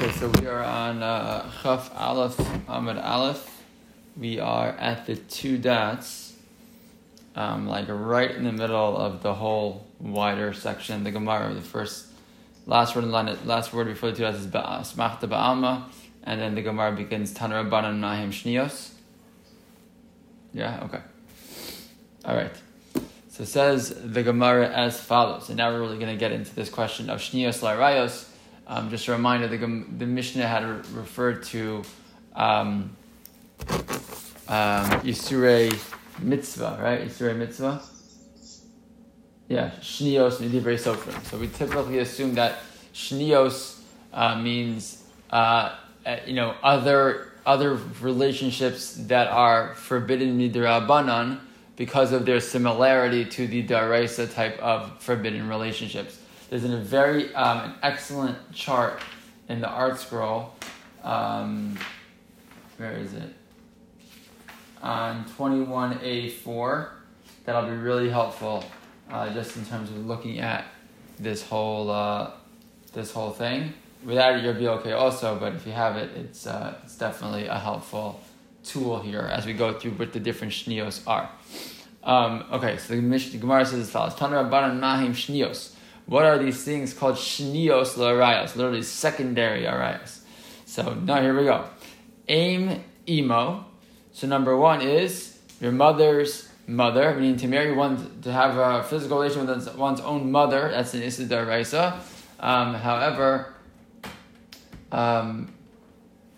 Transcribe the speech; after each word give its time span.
Okay, 0.00 0.12
so 0.12 0.28
we 0.28 0.46
are 0.46 0.62
on 0.62 1.02
uh, 1.02 1.50
Chaf 1.60 1.90
Aleph 1.96 2.36
Amud 2.68 3.04
Aleph. 3.04 3.64
We 4.16 4.38
are 4.38 4.68
at 4.68 5.06
the 5.06 5.16
two 5.16 5.58
dots, 5.58 6.36
um, 7.34 7.66
like 7.66 7.86
right 7.88 8.30
in 8.30 8.44
the 8.44 8.52
middle 8.52 8.96
of 8.96 9.24
the 9.24 9.34
whole 9.34 9.88
wider 9.98 10.52
section. 10.52 11.02
The 11.02 11.10
Gemara, 11.10 11.52
the 11.52 11.60
first, 11.60 12.06
last 12.64 12.94
word 12.94 13.06
last 13.06 13.72
word 13.72 13.88
before 13.88 14.12
the 14.12 14.16
two 14.18 14.22
dots 14.22 14.38
is 14.38 14.46
Smachta 14.46 15.22
Ba'alma, 15.22 15.86
and 16.22 16.40
then 16.40 16.54
the 16.54 16.62
Gemara 16.62 16.92
begins 16.92 17.34
Tanra 17.34 17.68
Banan 17.68 18.00
Nahim 18.00 18.28
Shnios. 18.28 18.90
Yeah. 20.54 20.78
Okay. 20.84 21.00
All 22.24 22.36
right. 22.36 22.54
So 23.30 23.44
says 23.44 23.92
the 24.00 24.22
Gemara 24.22 24.68
as 24.68 25.00
follows, 25.00 25.48
and 25.48 25.56
now 25.56 25.72
we're 25.72 25.80
really 25.80 25.98
going 25.98 26.16
to 26.16 26.20
get 26.20 26.30
into 26.30 26.54
this 26.54 26.68
question 26.68 27.10
of 27.10 27.18
Shnios 27.18 27.62
Larayos. 27.64 28.27
Um, 28.68 28.90
just 28.90 29.08
a 29.08 29.12
reminder, 29.12 29.48
the, 29.48 29.56
the 29.56 30.06
Mishnah 30.06 30.46
had 30.46 30.62
referred 30.94 31.42
to 31.44 31.82
um, 32.36 32.94
um, 34.46 34.84
Yisure 35.02 35.74
Mitzvah, 36.20 36.78
right? 36.80 37.08
Yisure 37.08 37.34
Mitzvah? 37.34 37.82
Yeah, 39.48 39.70
Shnios 39.80 40.36
Midivrei 40.36 40.76
Sofrim. 40.76 41.24
So 41.24 41.38
we 41.38 41.48
typically 41.48 42.00
assume 42.00 42.34
that 42.34 42.58
Shnios 42.92 43.80
uh, 44.12 44.36
means, 44.36 45.02
uh, 45.30 45.76
you 46.26 46.34
know, 46.34 46.54
other 46.62 47.32
other 47.46 47.78
relationships 48.02 48.92
that 49.08 49.28
are 49.28 49.74
forbidden 49.76 50.38
midrabanan 50.38 51.40
because 51.76 52.12
of 52.12 52.26
their 52.26 52.40
similarity 52.40 53.24
to 53.24 53.46
the 53.46 53.66
daraisa 53.66 54.30
type 54.34 54.58
of 54.58 55.00
forbidden 55.00 55.48
relationships. 55.48 56.17
There's 56.50 56.64
a 56.64 56.78
very 56.78 57.34
um, 57.34 57.58
an 57.58 57.74
excellent 57.82 58.52
chart 58.52 59.02
in 59.50 59.60
the 59.60 59.66
ArtScroll. 59.66 60.50
Um, 61.02 61.78
where 62.78 62.92
is 62.92 63.12
it? 63.12 63.34
On 64.82 65.24
21A4. 65.26 66.88
That'll 67.44 67.68
be 67.68 67.76
really 67.76 68.08
helpful, 68.08 68.64
uh, 69.10 69.32
just 69.34 69.56
in 69.56 69.66
terms 69.66 69.90
of 69.90 70.06
looking 70.06 70.38
at 70.38 70.64
this 71.18 71.42
whole 71.42 71.90
uh, 71.90 72.30
this 72.94 73.12
whole 73.12 73.30
thing. 73.30 73.74
Without 74.04 74.36
it, 74.36 74.44
you'll 74.44 74.54
be 74.54 74.68
okay 74.68 74.92
also. 74.92 75.38
But 75.38 75.54
if 75.54 75.66
you 75.66 75.72
have 75.72 75.96
it, 75.96 76.10
it's 76.16 76.46
uh, 76.46 76.78
it's 76.82 76.96
definitely 76.96 77.46
a 77.46 77.58
helpful 77.58 78.20
tool 78.64 79.00
here 79.00 79.20
as 79.20 79.44
we 79.44 79.52
go 79.52 79.78
through 79.78 79.92
what 79.92 80.14
the 80.14 80.20
different 80.20 80.54
shnios 80.54 81.02
are. 81.06 81.28
Um, 82.02 82.46
okay, 82.52 82.78
so 82.78 82.94
the, 82.94 83.00
the 83.00 83.38
Gemara 83.38 83.66
says 83.66 83.80
as 83.80 83.90
follows: 83.90 84.14
Tanra 84.14 84.48
Baran 84.50 84.80
Mahim 84.80 85.12
Shnios. 85.12 85.74
What 86.08 86.24
are 86.24 86.38
these 86.38 86.64
things 86.64 86.94
called 86.94 87.16
shnios 87.16 87.94
larayos? 87.94 88.56
Literally 88.56 88.82
secondary 88.82 89.64
arayos. 89.64 90.20
So 90.64 90.94
now 90.94 91.20
here 91.20 91.38
we 91.38 91.44
go. 91.44 91.66
Aim 92.28 92.82
emo. 93.06 93.66
So 94.12 94.26
number 94.26 94.56
one 94.56 94.80
is 94.80 95.38
your 95.60 95.70
mother's 95.70 96.48
mother, 96.66 97.14
meaning 97.14 97.36
to 97.36 97.46
marry 97.46 97.74
one 97.74 98.22
to 98.22 98.32
have 98.32 98.56
a 98.56 98.82
physical 98.84 99.18
relation 99.18 99.46
with 99.46 99.76
one's 99.76 100.00
own 100.00 100.32
mother. 100.32 100.70
That's 100.70 100.94
an 100.94 101.02
issa 101.02 101.26
daraisa. 101.26 102.00
Um, 102.40 102.72
however, 102.72 103.52
um, 104.90 105.52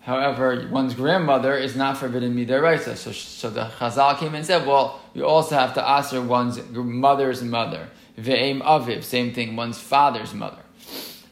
however, 0.00 0.68
one's 0.72 0.94
grandmother 0.94 1.56
is 1.56 1.76
not 1.76 1.96
forbidden 1.96 2.34
midaraisa. 2.34 2.96
So, 2.96 3.12
so 3.12 3.50
the 3.50 3.66
Chazal 3.66 4.18
came 4.18 4.34
and 4.34 4.44
said, 4.44 4.66
well, 4.66 5.00
you 5.14 5.24
also 5.26 5.54
have 5.54 5.74
to 5.74 5.88
answer 5.88 6.20
one's 6.20 6.60
mother's 6.72 7.42
mother. 7.44 7.88
Ve'em 8.20 8.62
aviv, 8.62 9.02
same 9.02 9.32
thing, 9.32 9.56
one's 9.56 9.78
father's 9.78 10.34
mother. 10.34 10.62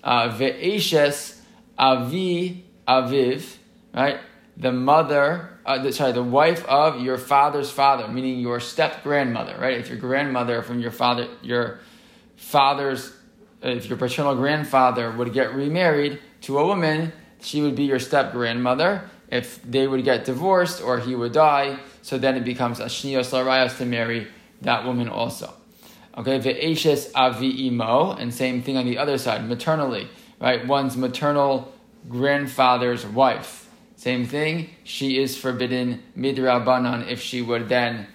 Uh, 0.03 0.29
ve'eshes 0.31 1.41
avi 1.79 2.65
aviv, 2.87 3.57
right? 3.95 4.21
The 4.57 4.73
mother, 4.73 5.51
uh, 5.67 5.83
the, 5.83 5.93
sorry, 5.93 6.13
the 6.13 6.23
wife 6.23 6.65
of 6.67 7.01
your 7.01 7.19
father's 7.19 7.71
father, 7.71 8.09
meaning 8.09 8.41
your 8.41 8.59
step 8.59 9.03
grandmother, 9.05 9.57
right? 9.61 9.79
If 9.79 9.89
your 9.89 9.99
grandmother 9.99 10.63
from 10.63 10.81
your 10.81 10.91
father, 10.91 11.29
your 11.43 11.81
father's, 12.37 13.13
if 13.63 13.89
your 13.89 13.99
paternal 13.99 14.35
grandfather 14.35 15.11
would 15.11 15.33
get 15.33 15.55
remarried 15.55 16.21
to 16.43 16.59
a 16.59 16.67
woman, 16.67 17.13
she 17.41 17.61
would 17.61 17.75
be 17.75 17.85
your 17.85 17.99
step 17.99 18.33
grandmother. 18.33 19.09
If 19.31 19.63
they 19.63 19.87
would 19.87 20.05
get 20.05 20.25
divorced 20.25 20.83
or 20.83 20.99
he 20.99 21.15
would 21.15 21.33
die, 21.33 21.79
so 22.03 22.17
then 22.19 22.37
it 22.37 22.45
becomes 22.45 22.81
a 22.81 22.87
shnios 22.87 23.31
larayos 23.31 23.77
to 23.79 23.85
marry 23.85 24.27
that 24.63 24.85
woman 24.85 25.09
also. 25.09 25.53
Okay, 26.19 26.41
ve'eshes 26.41 27.13
avi 27.15 27.69
imo, 27.69 28.11
and 28.11 28.35
same 28.35 28.61
thing 28.61 28.77
on 28.77 28.85
the 28.85 28.99
other 28.99 29.19
side, 29.19 29.49
maternally, 29.49 30.09
right? 30.41 30.67
One's 30.67 30.97
maternal 30.97 31.73
grandfather's 32.09 33.07
wife. 33.07 33.71
Same 33.95 34.27
thing, 34.27 34.71
she 34.83 35.19
is 35.19 35.37
forbidden 35.37 36.03
midrabanan 36.17 37.09
if 37.09 37.21
she 37.21 37.41
would 37.41 37.69
then, 37.69 38.09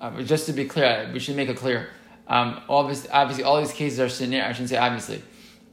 uh, 0.00 0.22
just 0.22 0.46
to 0.46 0.54
be 0.54 0.64
clear, 0.64 1.10
we 1.12 1.18
should 1.18 1.36
make 1.36 1.50
it 1.50 1.58
clear. 1.58 1.90
Um, 2.26 2.62
obviously, 2.70 3.10
obviously, 3.10 3.44
all 3.44 3.58
these 3.58 3.72
cases 3.72 4.00
are 4.00 4.08
scenario. 4.08 4.48
I 4.48 4.52
shouldn't 4.52 4.70
say 4.70 4.78
obviously. 4.78 5.22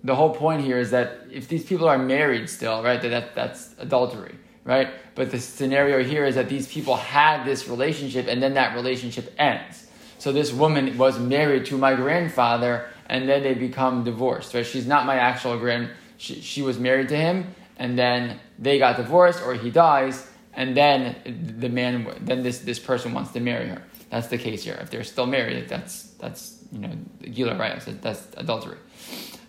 The 0.04 0.16
whole 0.16 0.34
point 0.34 0.64
here 0.64 0.80
is 0.80 0.92
that 0.92 1.28
if 1.32 1.48
these 1.48 1.66
people 1.66 1.88
are 1.88 1.98
married 1.98 2.50
still, 2.50 2.84
right, 2.84 3.02
that, 3.02 3.10
that 3.10 3.36
that's 3.36 3.76
adultery, 3.80 4.36
right? 4.64 4.90
But 5.16 5.32
the 5.32 5.40
scenario 5.40 6.04
here 6.04 6.26
is 6.26 6.36
that 6.36 6.50
these 6.50 6.68
people 6.68 6.96
had 6.96 7.46
this 7.46 7.68
relationship 7.68 8.28
and 8.28 8.42
then 8.42 8.54
that 8.56 8.76
relationship 8.76 9.34
ends. 9.38 9.89
So 10.20 10.32
this 10.34 10.52
woman 10.52 10.98
was 10.98 11.18
married 11.18 11.66
to 11.68 11.78
my 11.78 11.96
grandfather, 11.96 12.90
and 13.08 13.28
then 13.28 13.42
they 13.42 13.54
become 13.54 14.04
divorced. 14.04 14.54
Right? 14.54 14.66
She's 14.66 14.86
not 14.86 15.06
my 15.06 15.16
actual 15.16 15.58
grand. 15.58 15.90
She, 16.18 16.42
she 16.42 16.62
was 16.62 16.78
married 16.78 17.10
to 17.10 17.16
him, 17.16 17.56
and 17.78 17.98
then 17.98 18.40
they 18.60 18.78
got 18.78 18.98
divorced, 18.98 19.42
or 19.42 19.54
he 19.54 19.72
dies, 19.72 20.28
and 20.54 20.76
then 20.76 21.56
the 21.58 21.70
man, 21.70 22.14
then 22.20 22.44
this 22.44 22.60
this 22.60 22.80
person 22.80 23.14
wants 23.14 23.32
to 23.32 23.40
marry 23.40 23.70
her. 23.70 23.82
That's 24.10 24.28
the 24.28 24.38
case 24.38 24.64
here. 24.64 24.78
If 24.82 24.90
they're 24.90 25.06
still 25.06 25.26
married, 25.26 25.70
that's 25.70 26.04
that's 26.20 26.58
you 26.72 26.80
know 26.80 26.92
gila 27.22 27.56
rayos. 27.56 28.02
That's 28.02 28.28
adultery. 28.36 28.78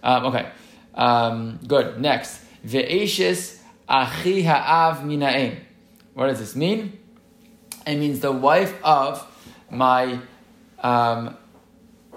Um, 0.03 0.26
okay, 0.26 0.50
um, 0.94 1.59
good. 1.66 2.00
Next, 2.00 2.41
ve'eshes 2.64 3.59
achi 3.88 4.42
ha'av 4.42 4.98
minaim. 4.98 5.59
What 6.14 6.28
does 6.28 6.38
this 6.38 6.54
mean? 6.54 6.98
It 7.86 7.97
means 7.97 8.20
the 8.20 8.32
wife 8.32 8.75
of 8.84 9.26
my 9.70 10.20
um, 10.80 11.36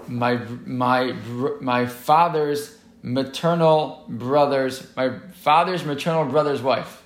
my 0.08 0.36
my 0.66 1.12
my 1.60 1.86
father's 1.86 2.78
maternal 3.02 4.04
brother's 4.08 4.94
my 4.96 5.18
father's 5.32 5.84
maternal 5.84 6.24
brother's 6.24 6.62
wife. 6.62 7.02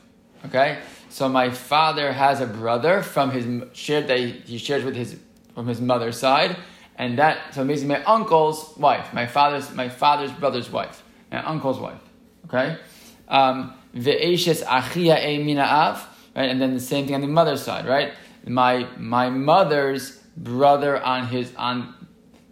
Okay, 0.46 0.78
so 1.10 1.28
my 1.28 1.50
father 1.50 2.12
has 2.12 2.41
a 2.41 2.46
brother 2.46 3.02
from 3.02 3.30
his 3.30 3.46
shared 3.76 4.06
that 4.08 4.19
he 4.19 4.58
shares 4.58 4.84
with 4.84 4.94
his 4.94 5.19
from 5.54 5.66
his 5.66 5.80
mother's 5.80 6.19
side, 6.19 6.56
and 6.96 7.19
that 7.19 7.54
so 7.54 7.64
basically 7.64 7.96
my 7.96 8.04
uncle's 8.04 8.76
wife, 8.76 9.12
my 9.12 9.26
father's 9.26 9.72
my 9.75 9.88
father's 9.88 10.32
brother's 10.32 10.70
wife, 10.70 11.02
my 11.32 11.44
uncle's 11.44 11.78
wife. 11.78 12.00
Okay, 12.46 12.78
um, 13.28 13.75
ve'eshes 13.94 14.62
achia 14.64 15.19
e 15.19 15.58
av, 15.58 16.06
right, 16.36 16.48
and 16.48 16.60
then 16.60 16.75
the 16.75 16.80
same 16.80 17.06
thing 17.06 17.14
on 17.16 17.20
the 17.20 17.26
mother's 17.26 17.62
side, 17.62 17.86
right? 17.86 18.12
My 18.46 18.86
my 18.96 19.28
mother's 19.30 20.20
brother 20.43 21.03
on 21.03 21.26
his 21.26 21.53
on 21.56 21.94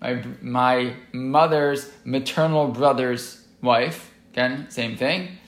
my 0.01 0.23
my 0.43 0.95
mother's 1.13 1.91
maternal 2.05 2.69
brother's 2.69 3.47
wife. 3.63 4.13
Again, 4.33 4.67
same 4.69 4.97
thing. 4.97 5.39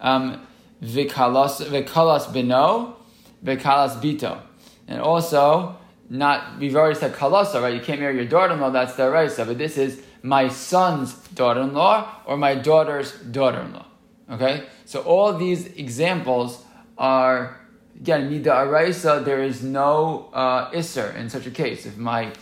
Um, 0.00 0.46
vikalas 0.82 1.64
vikalas 1.66 2.32
bino, 2.32 2.96
vikalas 3.44 4.00
bito, 4.02 4.40
and 4.86 5.00
also 5.00 5.76
not. 6.10 6.58
We've 6.58 6.76
already 6.76 6.98
said 6.98 7.14
kalasa, 7.14 7.62
right? 7.62 7.74
You 7.74 7.80
can't 7.80 8.00
marry 8.00 8.16
your 8.16 8.26
daughter-in-law. 8.26 8.70
That's 8.70 8.94
the 8.96 9.10
right 9.10 9.30
But 9.36 9.58
this 9.58 9.78
is 9.78 10.02
my 10.22 10.48
son's 10.48 11.14
daughter-in-law 11.28 12.22
or 12.26 12.36
my 12.36 12.54
daughter's 12.54 13.12
daughter-in-law. 13.12 13.86
Okay, 14.32 14.66
so 14.86 15.02
all 15.02 15.36
these 15.36 15.66
examples 15.66 16.64
are 16.96 17.60
again, 18.00 18.30
mida 18.30 18.50
araisa, 18.50 19.24
there 19.24 19.42
is 19.42 19.62
no 19.62 20.28
uh, 20.32 20.70
isser 20.70 21.14
in 21.16 21.30
such 21.30 21.46
a 21.46 21.50
case. 21.50 21.86
If 21.86 21.96
my 21.96 22.32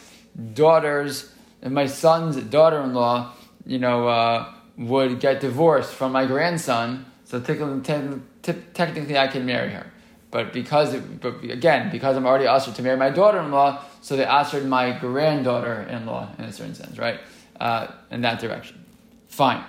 daughter's, 0.54 1.32
if 1.62 1.70
my 1.70 1.86
son's 1.86 2.36
daughter-in-law, 2.36 3.32
you 3.66 3.78
know, 3.78 4.08
uh, 4.08 4.52
would 4.76 5.20
get 5.20 5.40
divorced 5.40 5.92
from 5.92 6.12
my 6.12 6.26
grandson, 6.26 7.06
so 7.24 7.40
technically, 7.40 9.18
I 9.18 9.26
can 9.28 9.46
marry 9.46 9.70
her. 9.70 9.86
But 10.30 10.52
because, 10.52 10.94
it, 10.94 11.20
but 11.20 11.42
again, 11.44 11.90
because 11.90 12.16
I'm 12.16 12.26
already 12.26 12.46
asked 12.46 12.74
to 12.74 12.82
marry 12.82 12.96
my 12.96 13.10
daughter-in-law, 13.10 13.84
so 14.00 14.16
they 14.16 14.24
asked 14.24 14.62
my 14.64 14.98
granddaughter-in-law 14.98 16.28
in 16.38 16.44
a 16.44 16.52
certain 16.52 16.74
sense, 16.74 16.98
right? 16.98 17.20
Uh, 17.60 17.88
in 18.10 18.22
that 18.22 18.40
direction. 18.40 18.84
Fine. 19.28 19.62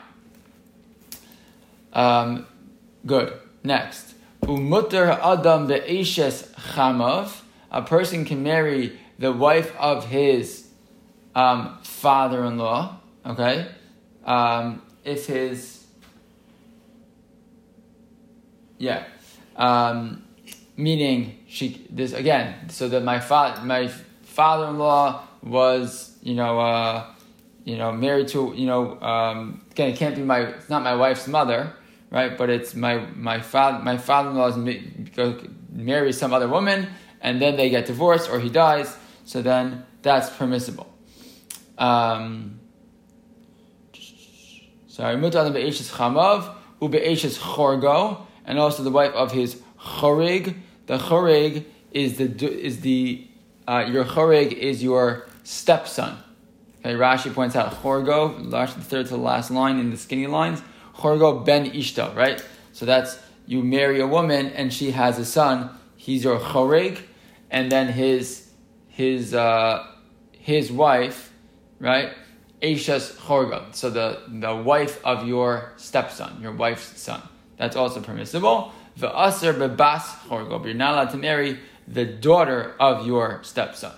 Um, 1.94 2.48
good. 3.06 3.34
Next. 3.64 4.13
Umutter 4.46 5.20
adam 5.20 5.68
be'eshes 5.68 6.52
chamav. 6.74 7.42
A 7.72 7.82
person 7.82 8.26
can 8.26 8.44
marry 8.44 9.00
the 9.18 9.32
wife 9.32 9.76
of 9.78 10.06
his 10.08 10.68
um, 11.36 11.78
father-in-law. 11.84 13.00
Okay, 13.26 13.68
um, 14.26 14.82
if 15.04 15.28
his 15.28 15.84
Yeah. 18.84 19.06
Um, 19.56 20.24
meaning 20.76 21.40
she 21.48 21.86
this 21.90 22.12
again. 22.12 22.70
So 22.70 22.90
that 22.90 23.04
my 23.04 23.20
father 23.22 23.62
my 23.62 23.88
father-in-law 24.24 25.24
was 25.42 26.18
you 26.22 26.36
know 26.36 26.60
uh, 26.60 27.06
you 27.64 27.78
know 27.78 27.94
married 27.94 28.28
to 28.30 28.54
you 28.56 28.68
know 28.68 29.00
um, 29.00 29.62
again 29.72 29.92
it 29.92 29.96
can't 29.98 30.16
be 30.16 30.22
my 30.22 30.40
it's 30.40 30.70
not 30.70 30.84
my 30.84 30.96
wife's 30.96 31.30
mother 31.30 31.72
right 32.14 32.38
but 32.38 32.50
it's 32.50 32.74
my 32.74 32.96
my 33.16 33.40
father 33.42 33.84
my 33.84 33.98
father-in-law 33.98 34.48
is 34.48 34.58
marries 35.70 36.18
some 36.18 36.32
other 36.34 36.48
woman 36.48 36.88
and 37.20 37.42
then 37.42 37.58
they 37.58 37.70
get 37.70 37.86
divorced 37.86 38.30
or 38.30 38.40
he 38.40 38.50
dies 38.50 38.96
so 39.26 39.42
then 39.42 39.86
that's 40.02 40.30
permissible. 40.30 40.94
Um, 41.78 42.60
sorry, 44.88 45.16
mutar 45.16 45.52
be'eshes 45.52 45.92
chamav 45.92 46.54
ube'eshes 46.82 47.40
chorgo, 47.40 48.26
and 48.46 48.60
also 48.60 48.84
the 48.84 48.92
wife 48.92 49.14
of 49.14 49.32
his 49.32 49.62
chorig. 49.80 50.56
The 50.86 50.98
chorig 50.98 51.66
is 51.92 52.18
the 52.18 52.26
is 52.26 52.82
the 52.82 53.28
uh, 53.68 53.86
your 53.90 54.04
chorig 54.04 54.52
is 54.52 54.84
your 54.84 55.28
stepson. 55.44 56.18
Okay, 56.80 56.96
Rashi 56.96 57.34
points 57.34 57.56
out 57.56 57.72
chorgo, 57.82 58.50
the 58.52 58.82
third 58.82 59.06
to 59.08 59.14
the 59.14 59.18
last 59.18 59.50
line 59.50 59.80
in 59.80 59.90
the 59.90 59.98
skinny 59.98 60.28
lines. 60.28 60.62
Chorgo 60.96 61.46
ben 61.46 61.72
Ishta, 61.72 62.16
right? 62.16 62.44
So 62.72 62.86
that's 62.86 63.20
you 63.46 63.64
marry 63.64 64.00
a 64.00 64.08
woman 64.08 64.48
and 64.48 64.74
she 64.74 64.92
has 64.92 65.20
a 65.20 65.26
son. 65.26 65.70
He's 65.96 66.24
your 66.24 66.40
chorig, 66.40 67.00
and 67.50 67.72
then 67.72 67.88
his 67.88 68.50
his 68.88 69.34
uh, 69.34 69.86
his 70.32 70.72
wife, 70.72 71.32
right? 71.80 72.14
Asha's 72.62 73.12
chorga. 73.12 73.76
So 73.76 73.90
the, 73.90 74.22
the 74.28 74.56
wife 74.56 75.04
of 75.06 75.28
your 75.28 75.74
stepson, 75.76 76.42
your 76.42 76.54
wife's 76.54 77.00
son. 77.00 77.22
That's 77.58 77.76
also 77.76 78.00
permissible. 78.00 78.72
The 78.96 79.10
aser 79.10 79.54
bebas 79.54 80.04
chorgo. 80.28 80.64
You're 80.64 80.74
not 80.74 80.94
allowed 80.94 81.10
to 81.12 81.18
marry 81.18 81.60
the 81.88 82.06
daughter 82.06 82.76
of 82.80 83.06
your 83.06 83.44
stepson. 83.44 83.92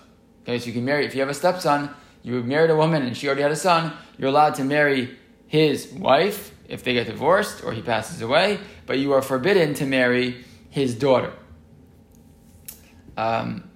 Okay, 0.44 0.58
so 0.58 0.66
you 0.66 0.74
can 0.74 0.86
marry, 0.86 1.06
if 1.06 1.14
you 1.14 1.22
have 1.22 1.30
a 1.30 1.36
stepson, 1.36 1.90
you 2.24 2.42
married 2.42 2.72
a 2.72 2.76
woman 2.76 3.04
and 3.04 3.16
she 3.16 3.28
already 3.28 3.44
had 3.44 3.52
a 3.52 3.56
son, 3.56 3.94
you're 4.18 4.30
allowed 4.30 4.56
to 4.56 4.64
marry 4.64 5.16
his 5.48 5.92
wife 5.94 6.55
if 6.68 6.84
they 6.84 6.94
get 6.94 7.08
divorced 7.08 7.64
or 7.64 7.74
he 7.74 7.82
passes 7.82 8.22
away, 8.22 8.60
but 8.86 9.00
you 9.00 9.14
are 9.14 9.22
forbidden 9.22 9.74
to 9.76 9.86
marry 9.86 10.44
his 10.70 10.96
daughter. 10.96 11.34
Um, 13.18 13.70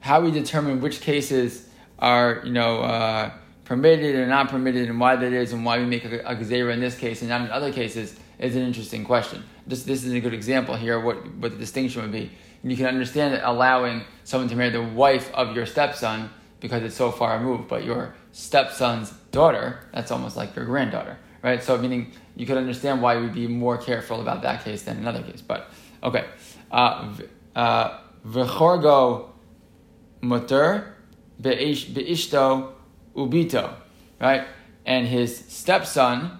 how 0.00 0.20
we 0.20 0.30
determine 0.30 0.80
which 0.80 1.00
cases 1.00 1.68
are 1.98 2.42
you 2.44 2.52
know 2.52 2.80
uh, 2.80 3.30
permitted 3.64 4.14
or 4.14 4.26
not 4.26 4.48
permitted, 4.48 4.88
and 4.88 4.98
why 4.98 5.16
that 5.16 5.32
is, 5.32 5.52
and 5.52 5.64
why 5.64 5.78
we 5.78 5.86
make 5.86 6.04
a, 6.04 6.20
a 6.20 6.36
gzera 6.36 6.72
in 6.72 6.80
this 6.80 6.96
case 6.96 7.20
and 7.20 7.28
not 7.28 7.42
in 7.42 7.50
other 7.50 7.72
cases 7.72 8.18
is 8.38 8.56
an 8.56 8.62
interesting 8.62 9.04
question. 9.04 9.42
This 9.66 9.84
this 9.84 10.04
is 10.04 10.12
a 10.12 10.20
good 10.20 10.34
example 10.34 10.76
here. 10.76 10.98
What 11.00 11.16
what 11.36 11.52
the 11.52 11.58
distinction 11.58 12.02
would 12.02 12.12
be, 12.12 12.30
and 12.62 12.70
you 12.70 12.76
can 12.76 12.86
understand 12.86 13.34
that 13.34 13.48
allowing 13.48 14.02
someone 14.24 14.48
to 14.48 14.56
marry 14.56 14.70
the 14.70 14.82
wife 14.82 15.32
of 15.34 15.54
your 15.54 15.66
stepson 15.66 16.30
because 16.60 16.82
it's 16.82 16.96
so 16.96 17.10
far 17.10 17.38
removed, 17.38 17.68
but 17.68 17.84
your 17.84 18.14
stepson's 18.32 19.10
daughter, 19.30 19.80
that's 19.92 20.10
almost 20.10 20.36
like 20.36 20.56
your 20.56 20.64
granddaughter, 20.64 21.18
right? 21.42 21.62
So 21.62 21.78
meaning 21.78 22.12
you 22.36 22.46
could 22.46 22.56
understand 22.56 23.02
why 23.02 23.18
we'd 23.18 23.34
be 23.34 23.46
more 23.46 23.78
careful 23.78 24.20
about 24.20 24.42
that 24.42 24.64
case 24.64 24.82
than 24.82 24.98
another 24.98 25.22
case. 25.22 25.40
But 25.40 25.70
okay, 26.02 26.26
uh, 26.70 27.14
uh, 27.54 27.98
v'chorgo 28.26 29.30
mutter 30.20 30.94
beishto 31.40 32.72
ubito, 33.14 33.74
right? 34.20 34.46
And 34.84 35.06
his 35.06 35.36
stepson, 35.48 36.38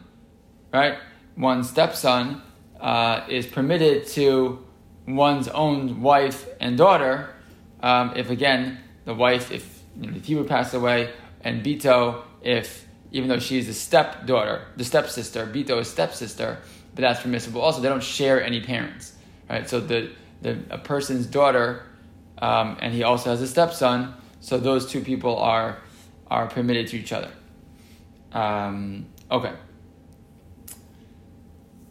right? 0.72 0.98
One 1.36 1.62
stepson 1.62 2.42
uh, 2.80 3.24
is 3.28 3.46
permitted 3.46 4.06
to 4.08 4.64
one's 5.06 5.48
own 5.48 6.02
wife 6.02 6.46
and 6.60 6.76
daughter 6.76 7.34
um, 7.80 8.12
if 8.16 8.30
again 8.30 8.78
the 9.04 9.14
wife, 9.14 9.50
if 9.50 9.82
you 10.00 10.10
know, 10.10 10.16
if 10.16 10.26
he 10.26 10.34
would 10.34 10.48
pass 10.48 10.74
away, 10.74 11.12
and 11.42 11.64
Bito, 11.64 12.22
if 12.42 12.87
even 13.10 13.28
though 13.28 13.38
she's 13.38 13.66
the 13.66 13.74
stepdaughter, 13.74 14.66
the 14.76 14.84
stepsister, 14.84 15.46
Bito 15.46 15.80
is 15.80 15.88
stepsister, 15.88 16.58
but 16.94 17.02
that's 17.02 17.22
permissible. 17.22 17.60
Also, 17.60 17.80
they 17.80 17.88
don't 17.88 18.02
share 18.02 18.42
any 18.42 18.60
parents, 18.60 19.14
right? 19.48 19.68
So 19.68 19.80
the 19.80 20.10
the 20.42 20.58
a 20.70 20.78
person's 20.78 21.26
daughter, 21.26 21.84
um, 22.38 22.76
and 22.80 22.92
he 22.92 23.02
also 23.02 23.30
has 23.30 23.42
a 23.42 23.48
stepson 23.48 24.14
so 24.40 24.58
those 24.58 24.86
two 24.86 25.00
people 25.00 25.36
are 25.38 25.78
are 26.28 26.46
permitted 26.46 26.88
to 26.88 26.98
each 26.98 27.12
other. 27.12 27.30
Um, 28.32 29.06
okay. 29.30 29.52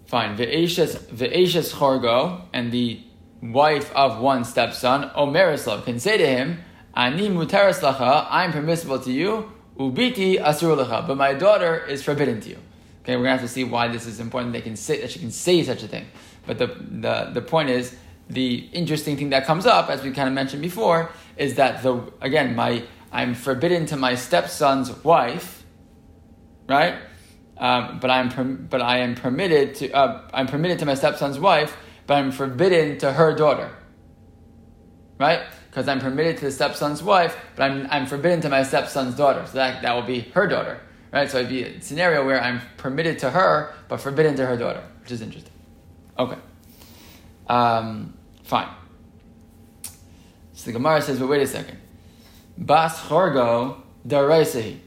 Fine. 0.06 0.38
Ve'eshes 0.38 0.98
ve'eshes 1.10 1.74
chorgo 1.74 2.44
and 2.54 2.72
the 2.72 3.02
wife 3.42 3.92
of 3.94 4.20
one 4.20 4.46
stepson, 4.46 5.10
Omereslav, 5.16 5.86
can 5.86 6.00
say 6.00 6.18
to 6.18 6.26
him, 6.26 6.60
Ani 6.96 7.30
muteres 7.30 7.80
lacha, 7.82 8.28
I'm 8.30 8.52
permissible 8.52 9.00
to 9.00 9.12
you, 9.12 9.52
ubiti 9.78 10.42
asur 10.42 11.08
but 11.08 11.18
my 11.18 11.34
daughter 11.34 11.86
is 11.86 12.04
forbidden 12.04 12.42
to 12.42 12.50
you. 12.50 12.58
Okay, 13.04 13.16
we're 13.16 13.24
gonna 13.24 13.38
have 13.38 13.42
to 13.42 13.48
see 13.48 13.64
why 13.64 13.88
this 13.88 14.06
is 14.06 14.20
important. 14.20 14.54
They 14.54 14.62
can 14.62 14.76
say 14.76 15.00
that 15.02 15.12
she 15.12 15.20
can 15.20 15.32
say 15.32 15.64
such 15.64 15.84
a 15.84 15.88
thing, 15.88 16.08
but 16.46 16.58
the 16.58 16.68
the, 16.68 17.30
the 17.34 17.42
point 17.42 17.70
is 17.70 17.96
the 18.30 18.68
interesting 18.74 19.16
thing 19.16 19.30
that 19.30 19.46
comes 19.46 19.66
up, 19.66 19.90
as 19.90 20.04
we 20.04 20.12
kind 20.12 20.28
of 20.28 20.34
mentioned 20.34 20.62
before, 20.62 21.12
is 21.38 21.56
that 21.56 21.84
the 21.84 22.12
again 22.22 22.56
my 22.56 22.84
I'm 23.12 23.34
forbidden 23.34 23.86
to 23.88 23.98
my 23.98 24.16
stepson's 24.16 24.92
wife, 25.04 25.64
right? 26.68 26.96
Um, 27.58 28.00
but 28.00 28.10
I'm 28.10 28.68
but 28.70 28.82
I 28.82 29.00
am 29.00 29.16
permitted 29.16 29.76
to 29.76 29.92
uh, 29.92 30.30
I'm 30.34 30.48
permitted 30.48 30.80
to 30.80 30.86
my 30.86 30.96
stepson's 30.96 31.40
wife, 31.40 31.78
but 32.06 32.16
I'm 32.16 32.32
forbidden 32.32 32.98
to 33.00 33.14
her 33.14 33.34
daughter, 33.34 33.72
right? 35.18 35.42
Because 35.78 35.90
I'm 35.90 36.00
permitted 36.00 36.38
to 36.38 36.46
the 36.46 36.52
stepson's 36.52 37.04
wife, 37.04 37.38
but 37.56 37.70
I'm 37.70 37.88
I'm 37.92 38.08
forbidden 38.08 38.42
to 38.42 38.50
my 38.50 38.64
stepson's 38.64 39.14
daughter. 39.14 39.46
So 39.46 39.60
that 39.60 39.84
that 39.84 39.94
will 39.94 40.02
be 40.02 40.22
her 40.34 40.48
daughter, 40.48 40.82
right? 41.14 41.30
So 41.30 41.38
it'd 41.38 41.52
be 41.52 41.66
a 41.66 41.82
scenario 41.82 42.26
where 42.26 42.42
I'm 42.42 42.62
permitted 42.78 43.20
to 43.20 43.30
her, 43.30 43.76
but 43.88 44.02
forbidden 44.02 44.36
to 44.38 44.46
her 44.48 44.58
daughter, 44.58 44.82
which 45.02 45.12
is 45.12 45.22
interesting. 45.22 45.54
Okay, 46.18 46.40
um, 47.46 48.18
fine. 48.42 48.70
So 50.54 50.66
the 50.66 50.72
Gemara 50.72 51.00
says, 51.00 51.20
but 51.20 51.28
wait 51.28 51.44
a 51.44 51.48
second. 51.48 51.78
Bas 52.58 53.00
Chorgo 53.02 53.80
Daraisahi. 54.08 54.80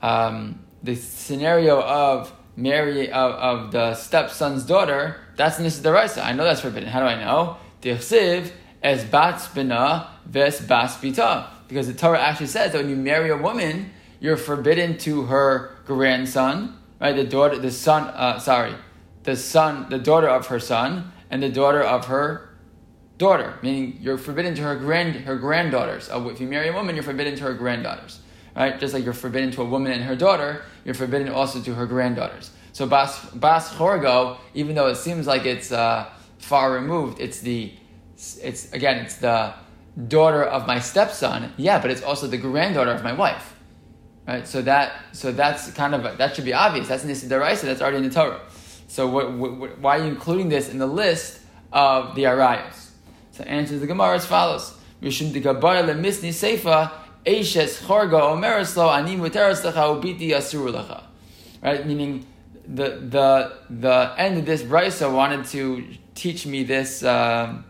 Um, 0.00 0.64
the 0.82 0.94
scenario 0.94 1.82
of 1.82 2.32
Mary 2.56 3.12
of, 3.12 3.32
of 3.32 3.70
the 3.72 3.94
stepson's 3.96 4.64
daughter, 4.64 5.20
that's 5.36 5.58
Nisa 5.58 5.82
Daraisa. 5.82 6.24
I 6.24 6.32
know 6.32 6.44
that's 6.44 6.62
forbidden. 6.62 6.88
How 6.88 7.00
do 7.00 7.06
I 7.06 7.22
know? 7.22 7.58
Dichsiv 7.82 8.50
es 8.84 9.02
bat 9.02 9.48
bina 9.54 10.10
ves 10.26 10.60
bas 10.60 10.98
bita. 10.98 11.48
Because 11.66 11.86
the 11.86 11.94
Torah 11.94 12.20
actually 12.20 12.48
says 12.48 12.72
that 12.72 12.82
when 12.82 12.90
you 12.90 12.96
marry 12.96 13.30
a 13.30 13.36
woman, 13.36 13.90
you're 14.20 14.36
forbidden 14.36 14.98
to 14.98 15.22
her 15.22 15.76
grandson, 15.86 16.76
right? 17.00 17.16
The 17.16 17.24
daughter, 17.24 17.58
the 17.58 17.70
son, 17.70 18.04
uh, 18.08 18.38
sorry, 18.38 18.74
the 19.22 19.36
son, 19.36 19.86
the 19.88 19.98
daughter 19.98 20.28
of 20.28 20.46
her 20.48 20.60
son, 20.60 21.12
and 21.30 21.42
the 21.42 21.48
daughter 21.48 21.82
of 21.82 22.06
her 22.06 22.50
daughter, 23.16 23.58
meaning 23.62 23.98
you're 24.00 24.18
forbidden 24.18 24.54
to 24.56 24.62
her 24.62 24.76
grand 24.76 25.16
her 25.24 25.36
granddaughters. 25.36 26.10
Uh, 26.10 26.28
if 26.28 26.40
you 26.40 26.46
marry 26.46 26.68
a 26.68 26.72
woman, 26.72 26.94
you're 26.94 27.04
forbidden 27.04 27.34
to 27.36 27.44
her 27.44 27.54
granddaughters, 27.54 28.20
right? 28.54 28.78
Just 28.78 28.92
like 28.92 29.04
you're 29.04 29.14
forbidden 29.14 29.50
to 29.52 29.62
a 29.62 29.64
woman 29.64 29.92
and 29.92 30.04
her 30.04 30.16
daughter, 30.16 30.62
you're 30.84 30.94
forbidden 30.94 31.30
also 31.30 31.62
to 31.62 31.74
her 31.74 31.86
granddaughters. 31.86 32.50
So 32.72 32.86
bas 32.86 33.24
bas 33.34 33.72
chorgo, 33.72 34.36
even 34.52 34.74
though 34.74 34.88
it 34.88 34.96
seems 34.96 35.26
like 35.26 35.46
it's 35.46 35.72
uh, 35.72 36.10
far 36.38 36.72
removed, 36.72 37.20
it's 37.20 37.40
the 37.40 37.72
it's 38.42 38.72
again 38.72 39.04
it's 39.04 39.16
the 39.16 39.54
daughter 40.08 40.42
of 40.42 40.66
my 40.66 40.78
stepson. 40.80 41.52
Yeah, 41.56 41.80
but 41.80 41.90
it's 41.90 42.02
also 42.02 42.26
the 42.26 42.36
granddaughter 42.36 42.90
of 42.90 43.02
my 43.02 43.12
wife, 43.12 43.54
right? 44.26 44.46
So 44.46 44.62
that 44.62 44.92
so 45.12 45.32
that's 45.32 45.70
kind 45.72 45.94
of 45.94 46.04
a, 46.04 46.16
that 46.16 46.34
should 46.34 46.44
be 46.44 46.54
obvious. 46.54 46.88
That's 46.88 47.04
nisi 47.04 47.28
deraisa. 47.28 47.62
That's 47.62 47.82
already 47.82 47.98
in 47.98 48.04
the 48.04 48.10
Torah. 48.10 48.40
So 48.88 49.08
what, 49.08 49.32
what, 49.32 49.78
why 49.78 49.98
are 49.98 50.02
you 50.04 50.10
including 50.10 50.48
this 50.48 50.68
in 50.68 50.78
the 50.78 50.86
list 50.86 51.40
of 51.72 52.14
the 52.14 52.24
arayos? 52.24 52.90
So 53.32 53.44
answers 53.44 53.80
the 53.80 53.86
Gemara 53.86 54.16
as 54.16 54.26
follows: 54.26 54.76
Mishum 55.02 55.32
dikabar 55.32 55.84
lemisni 55.84 56.30
seifa 56.30 56.92
eishes 57.26 57.80
chorga 57.82 58.20
omereslo 58.20 58.92
ani 58.92 59.16
muteres 59.16 59.62
ubiti. 59.62 61.02
Right, 61.62 61.86
meaning 61.86 62.26
the 62.66 62.88
the 63.08 63.56
the 63.70 64.14
end 64.16 64.38
of 64.38 64.46
this 64.46 64.62
brisa 64.62 65.12
wanted 65.12 65.44
to 65.46 65.84
teach 66.14 66.46
me 66.46 66.62
this 66.64 67.02
um, 67.02 67.64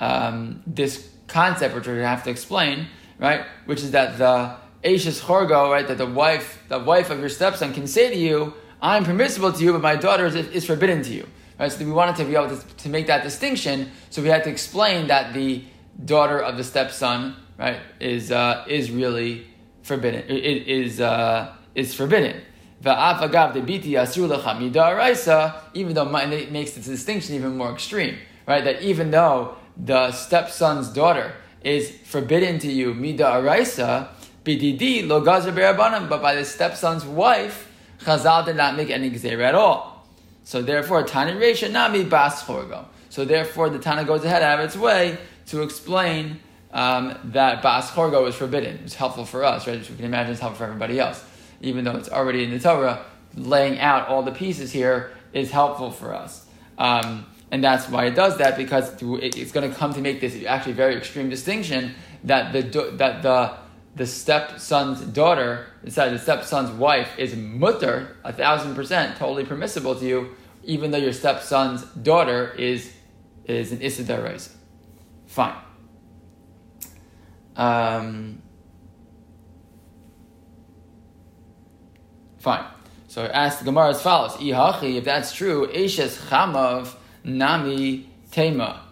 um, 0.00 0.62
this 0.66 1.08
concept, 1.28 1.74
which 1.74 1.86
we're 1.86 1.94
going 1.94 2.04
to 2.04 2.08
have 2.08 2.24
to 2.24 2.30
explain, 2.30 2.88
right? 3.18 3.44
Which 3.66 3.82
is 3.82 3.92
that 3.92 4.18
the 4.18 4.56
Ashes 4.84 5.20
Chorgo, 5.20 5.70
right? 5.70 5.86
That 5.86 5.98
the 5.98 6.06
wife, 6.06 6.62
the 6.68 6.78
wife 6.78 7.10
of 7.10 7.20
your 7.20 7.28
stepson, 7.28 7.72
can 7.72 7.86
say 7.86 8.10
to 8.10 8.16
you, 8.16 8.54
"I'm 8.82 9.04
permissible 9.04 9.52
to 9.52 9.62
you, 9.62 9.72
but 9.72 9.82
my 9.82 9.96
daughter 9.96 10.26
is, 10.26 10.34
is 10.34 10.66
forbidden 10.66 11.02
to 11.02 11.12
you." 11.12 11.26
Right? 11.58 11.70
So 11.70 11.84
we 11.84 11.92
wanted 11.92 12.16
to 12.16 12.24
be 12.24 12.34
able 12.34 12.56
to, 12.56 12.76
to 12.76 12.88
make 12.88 13.06
that 13.08 13.22
distinction. 13.22 13.90
So 14.08 14.22
we 14.22 14.28
had 14.28 14.44
to 14.44 14.50
explain 14.50 15.08
that 15.08 15.34
the 15.34 15.62
daughter 16.02 16.40
of 16.40 16.56
the 16.56 16.64
stepson, 16.64 17.36
right, 17.58 17.80
is 18.00 18.32
uh, 18.32 18.64
is 18.66 18.90
really 18.90 19.46
forbidden. 19.82 20.22
It 20.28 20.66
is 20.66 21.00
uh, 21.00 21.54
is 21.74 21.94
forbidden. 21.94 22.40
Even 22.82 23.02
though 25.94 26.16
it 26.16 26.52
makes 26.52 26.70
this 26.72 26.86
distinction 26.86 27.34
even 27.34 27.58
more 27.58 27.72
extreme, 27.72 28.16
right? 28.48 28.64
That 28.64 28.80
even 28.80 29.10
though 29.10 29.56
the 29.84 30.12
stepson's 30.12 30.88
daughter 30.88 31.32
is 31.62 31.90
forbidden 32.04 32.58
to 32.60 32.70
you 32.70 32.94
midaraisa, 32.94 34.08
bididi 34.44 35.06
lo 35.06 35.20
gazer 35.20 35.52
but 36.08 36.22
by 36.22 36.34
the 36.34 36.44
stepson's 36.44 37.04
wife, 37.04 37.68
Chazal 38.00 38.46
did 38.46 38.56
not 38.56 38.76
make 38.76 38.90
any 38.90 39.10
gzeira 39.10 39.48
at 39.48 39.54
all. 39.54 40.06
So 40.44 40.62
therefore, 40.62 41.02
Tani 41.02 41.32
Reisha 41.32 41.70
Nami 41.70 42.04
Bas 42.04 42.42
Chorgo. 42.42 42.86
So 43.10 43.24
therefore, 43.24 43.68
the 43.68 43.78
Tana 43.78 44.04
goes 44.04 44.24
ahead 44.24 44.42
out 44.42 44.58
of 44.58 44.64
its 44.64 44.76
way 44.76 45.18
to 45.46 45.62
explain 45.62 46.40
um, 46.72 47.18
that 47.24 47.62
Bas 47.62 47.90
Chorgo 47.90 48.26
is 48.26 48.34
forbidden. 48.34 48.80
It's 48.84 48.94
helpful 48.94 49.26
for 49.26 49.44
us, 49.44 49.66
right? 49.66 49.78
we 49.78 49.96
can 49.96 50.06
imagine 50.06 50.32
it's 50.32 50.40
helpful 50.40 50.64
for 50.64 50.72
everybody 50.72 50.98
else 50.98 51.24
even 51.60 51.84
though 51.84 51.96
it's 51.96 52.08
already 52.08 52.44
in 52.44 52.50
the 52.50 52.58
Torah, 52.58 53.04
laying 53.36 53.78
out 53.78 54.08
all 54.08 54.22
the 54.22 54.32
pieces 54.32 54.72
here 54.72 55.12
is 55.32 55.50
helpful 55.50 55.90
for 55.90 56.14
us. 56.14 56.46
Um, 56.78 57.26
and 57.50 57.62
that's 57.64 57.88
why 57.88 58.06
it 58.06 58.14
does 58.14 58.38
that 58.38 58.56
because 58.56 58.92
it's 59.00 59.52
going 59.52 59.68
to 59.68 59.76
come 59.76 59.92
to 59.94 60.00
make 60.00 60.20
this 60.20 60.36
actually 60.46 60.72
very 60.72 60.96
extreme 60.96 61.28
distinction 61.28 61.94
that 62.24 62.52
the 62.52 62.62
that 62.96 63.22
the 63.22 63.52
the 63.96 64.06
stepson's 64.06 65.00
daughter, 65.00 65.66
sorry, 65.88 66.10
the 66.10 66.18
stepson's 66.18 66.70
wife 66.70 67.10
is 67.18 67.34
mutter, 67.34 68.16
a 68.24 68.32
thousand 68.32 68.74
percent, 68.74 69.16
totally 69.16 69.44
permissible 69.44 69.96
to 69.96 70.06
you, 70.06 70.36
even 70.62 70.92
though 70.92 70.98
your 70.98 71.12
stepson's 71.12 71.82
daughter 71.82 72.52
is 72.52 72.92
is 73.46 73.72
an 73.72 73.80
Issa 73.80 74.38
Fine. 75.26 75.56
Um, 77.56 78.42
Fine. 82.38 82.64
So 83.08 83.26
ask 83.26 83.58
the 83.58 83.64
Gemara 83.64 83.90
as 83.90 84.00
follows: 84.00 84.36
if 84.40 85.04
that's 85.04 85.32
true, 85.32 85.66
Eshes 85.66 86.16
Chamav 86.28 86.94
Nami 87.24 88.08
Tema 88.30 88.86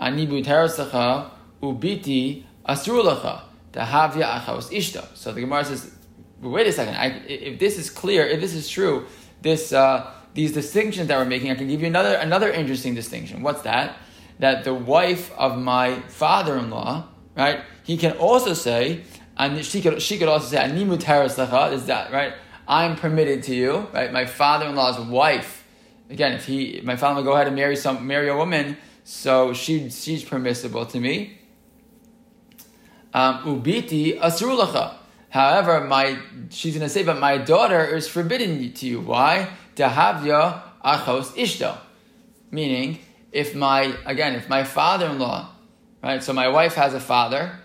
Anibu 0.00 0.44
Terasacha 0.44 1.30
Ubiti 1.62 2.44
Asrulacha 2.68 3.42
Tahavya 3.72 4.40
Achos 4.40 4.70
ishta. 4.70 5.04
So 5.14 5.32
the 5.32 5.40
Gemara 5.40 5.64
says, 5.64 5.92
wait 6.40 6.66
a 6.66 6.72
second. 6.72 6.94
I, 6.94 7.06
if 7.26 7.58
this 7.58 7.78
is 7.78 7.90
clear, 7.90 8.26
if 8.26 8.40
this 8.40 8.54
is 8.54 8.68
true, 8.68 9.06
this 9.42 9.72
uh, 9.72 10.10
these 10.34 10.52
distinctions 10.52 11.08
that 11.08 11.18
we're 11.18 11.24
making, 11.24 11.50
I 11.50 11.54
can 11.54 11.68
give 11.68 11.80
you 11.80 11.86
another 11.86 12.14
another 12.14 12.50
interesting 12.50 12.94
distinction. 12.94 13.42
What's 13.42 13.62
that? 13.62 13.96
That 14.38 14.64
the 14.64 14.74
wife 14.74 15.32
of 15.36 15.58
my 15.58 16.00
father-in-law, 16.08 17.08
right? 17.36 17.60
He 17.82 17.96
can 17.96 18.12
also 18.18 18.54
say, 18.54 19.02
and 19.36 19.64
she 19.64 19.80
could 19.80 20.00
she 20.00 20.18
could 20.18 20.28
also 20.28 20.46
say, 20.48 20.58
Animu 20.58 20.98
Terasacha. 20.98 21.72
Is 21.72 21.86
that 21.86 22.12
right? 22.12 22.34
I'm 22.66 22.96
permitted 22.96 23.42
to 23.44 23.54
you, 23.54 23.88
right? 23.92 24.12
My 24.12 24.26
father-in-law's 24.26 25.00
wife, 25.08 25.57
again, 26.10 26.32
if 26.32 26.46
he, 26.46 26.80
my 26.84 26.96
father 26.96 27.16
will 27.16 27.24
go 27.24 27.32
ahead 27.32 27.46
and 27.46 27.56
marry 27.56 27.76
some, 27.76 28.06
marry 28.06 28.28
a 28.28 28.36
woman, 28.36 28.76
so 29.04 29.52
she, 29.52 29.90
she's 29.90 30.24
permissible 30.24 30.86
to 30.86 31.00
me. 31.00 31.38
Um, 33.14 33.38
ubiti 33.44 34.18
asrulacha. 34.18 34.94
However, 35.30 35.80
my, 35.82 36.18
she's 36.50 36.74
going 36.74 36.86
to 36.86 36.88
say, 36.88 37.02
but 37.02 37.18
my 37.18 37.38
daughter 37.38 37.84
is 37.84 38.08
forbidden 38.08 38.72
to 38.72 38.86
you. 38.86 39.00
Why? 39.00 39.50
Dahavya 39.76 40.62
achos 40.84 41.32
ishto. 41.32 41.76
Meaning, 42.50 42.98
if 43.32 43.54
my, 43.54 43.94
again, 44.06 44.34
if 44.34 44.48
my 44.48 44.64
father-in-law, 44.64 45.50
right, 46.02 46.22
so 46.22 46.32
my 46.32 46.48
wife 46.48 46.74
has 46.74 46.94
a 46.94 47.00
father, 47.00 47.58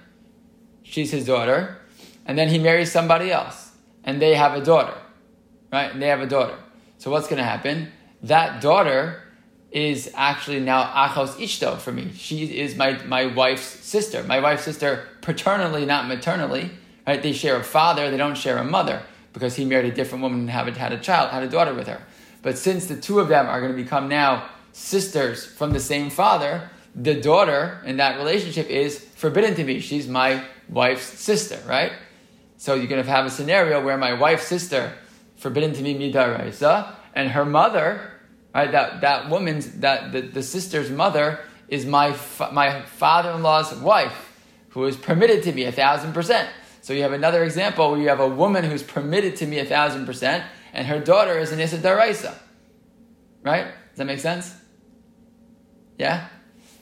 she's 0.83 1.11
his 1.11 1.25
daughter, 1.25 1.79
and 2.25 2.37
then 2.37 2.49
he 2.49 2.59
marries 2.59 2.91
somebody 2.91 3.31
else 3.31 3.71
and 4.03 4.21
they 4.21 4.35
have 4.35 4.53
a 4.53 4.61
daughter, 4.61 4.97
right? 5.71 5.91
And 5.91 6.01
they 6.01 6.07
have 6.07 6.21
a 6.21 6.27
daughter. 6.27 6.57
So 6.97 7.11
what's 7.11 7.27
going 7.27 7.37
to 7.37 7.43
happen? 7.43 7.91
That 8.23 8.61
daughter 8.61 9.21
is 9.71 10.11
actually 10.15 10.59
now 10.59 10.83
achos 10.83 11.35
ishto 11.35 11.77
for 11.79 11.91
me. 11.91 12.11
She 12.15 12.59
is 12.59 12.75
my, 12.75 13.03
my 13.05 13.25
wife's 13.25 13.63
sister. 13.63 14.23
My 14.23 14.39
wife's 14.39 14.63
sister 14.63 15.07
paternally, 15.21 15.85
not 15.85 16.07
maternally, 16.07 16.71
right? 17.07 17.21
They 17.21 17.33
share 17.33 17.57
a 17.57 17.63
father, 17.63 18.11
they 18.11 18.17
don't 18.17 18.37
share 18.37 18.57
a 18.57 18.63
mother 18.63 19.01
because 19.33 19.55
he 19.55 19.65
married 19.65 19.91
a 19.91 19.95
different 19.95 20.21
woman 20.21 20.41
and 20.41 20.49
had, 20.49 20.77
had 20.77 20.93
a 20.93 20.99
child, 20.99 21.31
had 21.31 21.43
a 21.43 21.49
daughter 21.49 21.73
with 21.73 21.87
her. 21.87 22.01
But 22.43 22.57
since 22.57 22.85
the 22.85 22.95
two 22.95 23.19
of 23.19 23.29
them 23.29 23.47
are 23.47 23.59
going 23.59 23.75
to 23.75 23.81
become 23.81 24.07
now 24.07 24.49
sisters 24.73 25.43
from 25.45 25.71
the 25.71 25.79
same 25.79 26.09
father, 26.09 26.69
the 26.95 27.19
daughter 27.19 27.81
in 27.85 27.97
that 27.97 28.17
relationship 28.17 28.69
is 28.69 28.99
forbidden 28.99 29.55
to 29.55 29.63
me. 29.63 29.79
She's 29.79 30.07
my 30.07 30.43
wife's 30.69 31.05
sister, 31.19 31.59
right? 31.67 31.93
So 32.57 32.75
you're 32.75 32.87
going 32.87 33.03
to 33.03 33.09
have 33.09 33.25
a 33.25 33.31
scenario 33.31 33.83
where 33.83 33.97
my 33.97 34.13
wife's 34.13 34.45
sister, 34.45 34.93
forbidden 35.37 35.73
to 35.73 35.81
me 35.81 35.97
midaraisa, 35.97 36.93
and 37.15 37.31
her 37.31 37.45
mother, 37.45 38.11
right, 38.53 38.71
that, 38.71 39.01
that 39.01 39.29
woman's, 39.29 39.71
that 39.79 40.11
the, 40.11 40.21
the 40.21 40.43
sister's 40.43 40.89
mother 40.89 41.39
is 41.67 41.85
my, 41.85 42.15
my 42.51 42.81
father-in-law's 42.83 43.73
wife, 43.75 44.31
who 44.69 44.85
is 44.85 44.97
permitted 44.97 45.43
to 45.43 45.51
me 45.51 45.63
a 45.63 45.71
thousand 45.71 46.13
percent. 46.13 46.49
So 46.81 46.93
you 46.93 47.03
have 47.03 47.13
another 47.13 47.43
example 47.43 47.91
where 47.91 47.99
you 47.99 48.09
have 48.09 48.19
a 48.19 48.27
woman 48.27 48.65
who's 48.65 48.83
permitted 48.83 49.37
to 49.37 49.45
me 49.45 49.59
a 49.59 49.65
thousand 49.65 50.05
percent, 50.05 50.43
and 50.73 50.87
her 50.87 50.99
daughter 50.99 51.37
is 51.37 51.51
an 51.51 51.59
Issa 51.59 51.77
Daraisa. 51.77 52.35
Right? 53.41 53.65
Does 53.65 53.97
that 53.97 54.05
make 54.05 54.19
sense? 54.19 54.53
Yeah? 55.97 56.27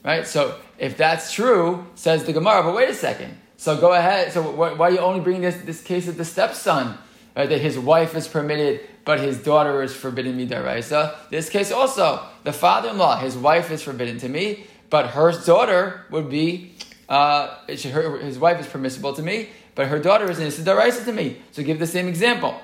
Right? 0.04 0.26
So 0.26 0.60
if 0.78 0.98
that's 0.98 1.32
true, 1.32 1.86
says 1.96 2.24
the 2.24 2.34
Gemara, 2.34 2.64
but 2.64 2.76
wait 2.76 2.90
a 2.90 2.94
second. 2.94 3.38
So 3.58 3.80
go 3.80 3.94
ahead. 3.94 4.32
So 4.32 4.42
why, 4.42 4.74
why 4.74 4.88
are 4.88 4.92
you 4.92 5.00
only 5.00 5.20
bringing 5.20 5.44
this, 5.44 5.58
this 5.58 5.84
case 5.84 6.08
of 6.08 6.18
the 6.18 6.26
stepson? 6.26 6.98
Right, 7.36 7.48
that 7.48 7.62
his 7.62 7.80
wife 7.80 8.14
is 8.16 8.28
permitted, 8.28 8.82
but 9.06 9.20
his 9.20 9.38
daughter 9.42 9.82
is 9.82 9.96
forbidden 9.96 10.36
me 10.36 10.48
daraisa. 10.48 11.16
This 11.30 11.50
case 11.50 11.72
also, 11.72 12.22
the 12.44 12.52
father-in-law, 12.52 13.20
his 13.20 13.38
wife 13.38 13.72
is 13.72 13.82
forbidden 13.82 14.18
to 14.20 14.28
me, 14.28 14.66
but 14.90 15.08
her 15.12 15.32
daughter 15.32 16.06
would 16.12 16.30
be, 16.30 16.76
uh, 17.08 17.56
her, 17.68 18.18
his 18.18 18.38
wife 18.38 18.60
is 18.60 18.68
permissible 18.68 19.14
to 19.14 19.22
me, 19.22 19.48
but 19.76 19.88
her 19.88 19.98
daughter 19.98 20.30
is 20.30 20.40
innocent 20.40 20.68
daraisa 20.68 21.06
to 21.06 21.14
me. 21.14 21.38
So 21.54 21.64
give 21.64 21.80
the 21.80 21.88
same 21.88 22.10
example. 22.10 22.60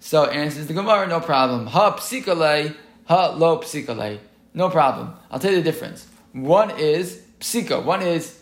So 0.00 0.24
answers 0.24 0.66
the 0.66 0.72
Gemara, 0.72 1.06
no 1.06 1.20
problem. 1.20 1.66
Ha 1.66 1.96
psikale, 1.96 2.74
ha 3.06 3.34
lo 3.36 3.58
psikale. 3.58 4.18
No 4.54 4.70
problem. 4.70 5.14
I'll 5.30 5.38
tell 5.38 5.50
you 5.50 5.58
the 5.58 5.70
difference. 5.70 6.06
One 6.32 6.70
is 6.78 7.22
psika. 7.40 7.84
One 7.84 8.00
is 8.00 8.40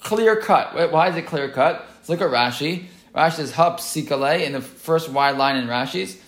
clear 0.00 0.36
cut. 0.36 0.92
Why 0.92 1.08
is 1.08 1.16
it 1.16 1.26
clear 1.26 1.48
cut? 1.50 1.86
Let's 1.98 2.08
look 2.08 2.20
at 2.20 2.30
Rashi. 2.30 2.86
Rashi 3.14 3.32
says 3.34 3.52
hap 3.52 3.78
sikale 3.78 4.44
in 4.44 4.52
the 4.52 4.60
first 4.60 5.08
wide 5.08 5.36
line 5.36 5.56
in 5.56 5.66
Rashi's. 5.66 6.20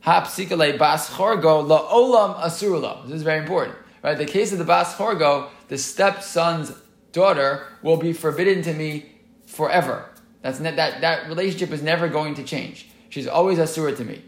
Hap 0.00 0.24
sikale 0.24 0.78
bas 0.78 1.10
chorgo 1.10 1.66
la 1.66 1.88
olam 1.90 2.40
asurlo. 2.40 3.04
This 3.04 3.16
is 3.16 3.22
very 3.22 3.38
important. 3.38 3.76
Right? 4.02 4.16
The 4.16 4.26
case 4.26 4.52
of 4.52 4.58
the 4.58 4.64
bas 4.64 4.94
chorgo, 4.94 5.48
the 5.68 5.78
stepson's 5.78 6.72
daughter 7.12 7.66
will 7.82 7.96
be 7.96 8.12
forbidden 8.12 8.62
to 8.62 8.72
me 8.72 9.06
forever. 9.46 10.10
That's 10.42 10.60
ne- 10.60 10.76
that 10.76 11.00
that 11.00 11.28
relationship 11.28 11.70
is 11.70 11.82
never 11.82 12.08
going 12.08 12.34
to 12.34 12.44
change. 12.44 12.88
She's 13.08 13.26
always 13.26 13.58
asura 13.58 13.94
to 13.96 14.04
me. 14.04 14.22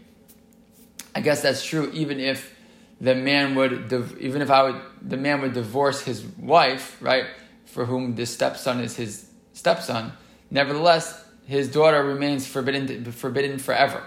I 1.15 1.21
guess 1.21 1.41
that's 1.41 1.63
true 1.63 1.91
even 1.93 2.19
if 2.19 2.55
the 2.99 3.15
man 3.15 3.55
would 3.55 3.93
even 4.19 4.41
if 4.41 4.49
I 4.49 4.63
would 4.63 4.81
the 5.01 5.17
man 5.17 5.41
would 5.41 5.53
divorce 5.53 6.01
his 6.01 6.25
wife, 6.25 6.97
right? 7.01 7.25
for 7.69 7.85
whom 7.85 8.15
this 8.15 8.33
stepson 8.33 8.79
is 8.79 8.95
his 8.95 9.29
stepson, 9.53 10.11
nevertheless, 10.49 11.23
his 11.49 11.67
daughter 11.67 12.03
remains 12.03 12.45
forbidden, 12.45 13.11
forbidden 13.11 13.57
forever. 13.57 14.03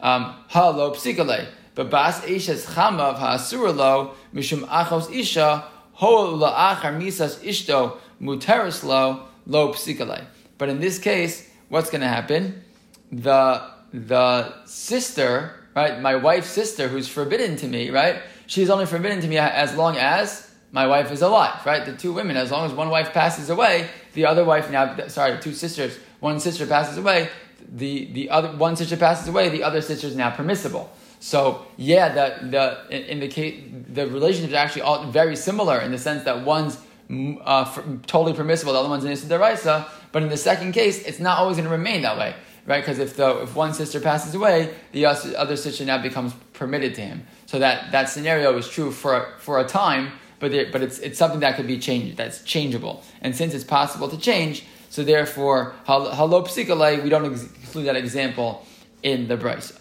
Um, 0.00 0.34
but 0.52 1.90
bas 1.90 2.20
ishes 2.22 2.66
chamav 2.66 3.18
ha'asura 3.18 3.70
lo, 3.70 4.14
mishum 4.34 4.66
achos 4.66 5.14
isha, 5.14 5.64
ho 5.92 6.36
la'achar 6.36 7.00
misas 7.00 7.36
ishto, 7.44 7.98
muteris 8.20 8.82
lo, 8.82 9.28
lo 9.46 9.72
psikale. 9.74 10.24
But 10.58 10.70
in 10.70 10.80
this 10.80 10.98
case, 10.98 11.48
what's 11.68 11.88
going 11.88 12.00
to 12.00 12.08
happen? 12.08 12.64
The, 13.12 13.62
the 13.92 14.66
sister, 14.66 15.54
right, 15.76 16.00
my 16.00 16.16
wife's 16.16 16.50
sister, 16.50 16.88
who's 16.88 17.06
forbidden 17.06 17.54
to 17.58 17.68
me, 17.68 17.90
right, 17.90 18.22
she's 18.48 18.70
only 18.70 18.86
forbidden 18.86 19.20
to 19.20 19.28
me 19.28 19.38
as 19.38 19.76
long 19.76 19.96
as 19.96 20.51
my 20.72 20.86
wife 20.86 21.12
is 21.12 21.20
alive, 21.22 21.64
right? 21.64 21.84
The 21.84 21.94
two 21.94 22.12
women, 22.12 22.36
as 22.36 22.50
long 22.50 22.64
as 22.64 22.72
one 22.72 22.88
wife 22.88 23.12
passes 23.12 23.50
away, 23.50 23.88
the 24.14 24.26
other 24.26 24.44
wife 24.44 24.70
now, 24.70 25.06
sorry, 25.08 25.38
two 25.40 25.52
sisters, 25.52 25.98
one 26.20 26.40
sister 26.40 26.66
passes 26.66 26.96
away, 26.96 27.28
the, 27.70 28.06
the 28.06 28.30
other, 28.30 28.56
one 28.56 28.74
sister 28.74 28.96
passes 28.96 29.28
away, 29.28 29.50
the 29.50 29.62
other 29.62 29.82
sister 29.82 30.06
is 30.06 30.16
now 30.16 30.30
permissible. 30.30 30.90
So 31.20 31.66
yeah, 31.76 32.08
the, 32.08 32.48
the, 32.48 33.10
in, 33.12 33.20
the 33.20 33.28
case, 33.28 33.62
the 33.88 34.08
relationship 34.08 34.50
is 34.50 34.54
actually 34.54 34.82
all 34.82 35.06
very 35.06 35.36
similar 35.36 35.78
in 35.78 35.92
the 35.92 35.98
sense 35.98 36.24
that 36.24 36.44
one's 36.44 36.78
mm, 37.08 37.40
uh, 37.44 37.64
totally 38.06 38.34
permissible, 38.34 38.72
the 38.72 38.80
other 38.80 38.88
one's 38.88 39.04
an 39.04 39.12
Issa 39.12 39.88
but 40.10 40.22
in 40.22 40.28
the 40.28 40.36
second 40.36 40.72
case, 40.72 41.02
it's 41.04 41.20
not 41.20 41.38
always 41.38 41.56
going 41.56 41.68
to 41.68 41.74
remain 41.74 42.02
that 42.02 42.18
way, 42.18 42.34
right? 42.66 42.80
Because 42.80 42.98
if 42.98 43.16
the, 43.16 43.42
if 43.42 43.54
one 43.54 43.72
sister 43.72 44.00
passes 44.00 44.34
away, 44.34 44.74
the 44.92 45.06
other 45.06 45.56
sister 45.56 45.84
now 45.84 46.00
becomes 46.02 46.34
permitted 46.54 46.94
to 46.96 47.02
him. 47.02 47.26
So 47.46 47.58
that, 47.58 47.92
that 47.92 48.08
scenario 48.08 48.56
is 48.56 48.68
true 48.68 48.90
for, 48.90 49.34
for 49.38 49.60
a 49.60 49.64
time, 49.64 50.12
but 50.42 50.50
there, 50.50 50.66
but 50.72 50.82
it's 50.82 50.98
it's 50.98 51.18
something 51.18 51.38
that 51.38 51.54
could 51.54 51.68
be 51.68 51.78
changed. 51.78 52.16
That's 52.16 52.42
changeable, 52.42 53.04
and 53.20 53.34
since 53.34 53.54
it's 53.54 53.62
possible 53.62 54.08
to 54.08 54.18
change, 54.18 54.64
so 54.90 55.04
therefore, 55.04 55.76
halo 55.86 56.42
psikalei, 56.42 57.00
we 57.00 57.08
don't 57.08 57.24
include 57.24 57.86
that 57.86 57.94
example 57.94 58.66
in 59.04 59.28
the 59.28 59.36
brisa. 59.36 59.78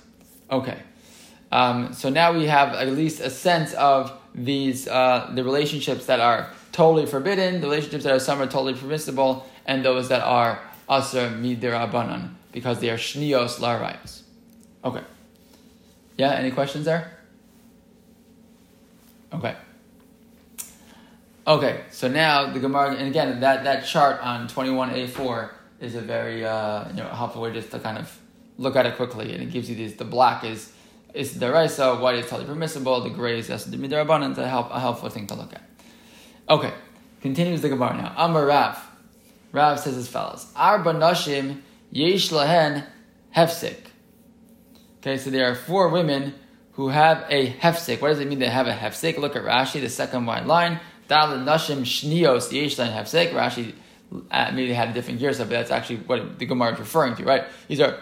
Okay. 0.52 0.78
Um, 1.52 1.94
so 1.94 2.10
now 2.10 2.32
we 2.32 2.46
have 2.46 2.76
at 2.76 2.88
least 2.90 3.22
a 3.22 3.32
sense 3.32 3.74
of 3.74 4.14
these 4.36 4.88
uh, 4.88 5.32
the 5.34 5.44
relationships 5.44 6.06
that 6.06 6.20
are 6.20 6.54
totally 6.72 7.08
forbidden, 7.08 7.60
the 7.60 7.68
relationships 7.68 8.04
that 8.04 8.14
are 8.14 8.20
some 8.20 8.40
are 8.40 8.46
totally 8.46 8.76
permissible, 8.76 9.48
and 9.66 9.84
those 9.84 10.10
that 10.10 10.22
are 10.22 10.62
aser 10.88 11.28
midirabanan 11.30 12.36
because 12.52 12.80
they 12.82 12.92
are 12.92 12.98
shnios 12.98 13.58
larayos. 13.58 14.22
Okay. 14.86 15.02
Yeah. 16.18 16.34
Any 16.34 16.52
questions 16.52 16.86
there? 16.86 17.18
Okay. 19.34 19.56
Okay. 21.48 21.82
So 21.92 22.08
now 22.08 22.52
the 22.54 22.60
Gemara, 22.60 22.96
and 22.96 23.08
again, 23.08 23.40
that 23.40 23.64
that 23.64 23.86
chart 23.86 24.22
on 24.22 24.48
twenty 24.48 24.70
one 24.70 24.92
a 24.92 25.08
four 25.08 25.54
is 25.80 25.96
a 25.96 26.02
very 26.02 26.46
uh, 26.46 26.88
you 26.90 26.96
know 26.96 27.08
helpful 27.08 27.42
way 27.42 27.52
just 27.54 27.72
to 27.72 27.80
kind 27.80 27.98
of 27.98 28.16
look 28.58 28.76
at 28.76 28.86
it 28.86 28.96
quickly, 28.96 29.34
and 29.34 29.42
it 29.42 29.52
gives 29.52 29.70
you 29.70 29.76
these. 29.76 29.96
The 29.96 30.06
black 30.06 30.44
is 30.44 30.72
is 31.14 31.40
the 31.40 31.52
raisa, 31.52 31.96
white 31.96 32.16
is 32.16 32.28
totally 32.28 32.48
permissible, 32.48 33.02
the 33.02 33.10
gray 33.10 33.40
is 33.40 33.48
the 33.48 33.78
midirabanan. 33.78 34.36
To 34.36 34.48
help 34.48 34.70
a 34.72 34.80
helpful 34.80 35.10
thing 35.10 35.28
to 35.28 35.36
look 35.36 35.54
at. 35.54 35.64
Okay, 36.50 36.74
continues 37.22 37.62
the 37.62 37.70
Gemara 37.70 37.98
now. 37.98 38.14
Amar 38.18 38.46
Rav. 38.46 38.78
Rav 39.52 39.80
says 39.80 39.98
as 39.98 40.08
follows: 40.08 40.48
Arba 40.56 40.94
nashim 40.94 41.62
yesh 41.92 42.30
lahen 42.30 42.86
hefsik. 43.36 43.78
Okay, 45.00 45.18
so 45.18 45.30
there 45.30 45.50
are 45.50 45.56
four 45.56 45.90
women 45.90 46.36
who 46.74 46.90
have 46.90 47.26
a 47.30 47.52
hefsik. 47.52 48.02
What 48.02 48.10
does 48.10 48.20
it 48.20 48.28
mean 48.28 48.40
they 48.40 48.48
have 48.48 48.68
a 48.68 48.74
hefsik? 48.74 49.18
Look 49.18 49.36
at 49.36 49.44
Rashi, 49.44 49.82
the 49.82 49.90
second 49.90 50.26
white 50.26 50.46
line. 50.46 50.80
Dal 51.08 51.30
nashim 51.40 51.82
shnios 51.82 52.52
yesh 52.52 52.78
lahen 52.78 52.94
hefsik. 52.94 53.34
Rashi 53.34 53.74
uh, 54.30 54.52
maybe 54.54 54.74
had 54.74 54.90
a 54.90 54.94
different 54.94 55.20
gear 55.20 55.34
but 55.38 55.50
that's 55.50 55.72
actually 55.72 55.98
what 55.98 56.38
the 56.40 56.46
Gemara 56.46 56.74
is 56.74 56.80
referring 56.80 57.16
to, 57.16 57.24
right? 57.24 57.46
These 57.68 57.80
are, 57.80 57.98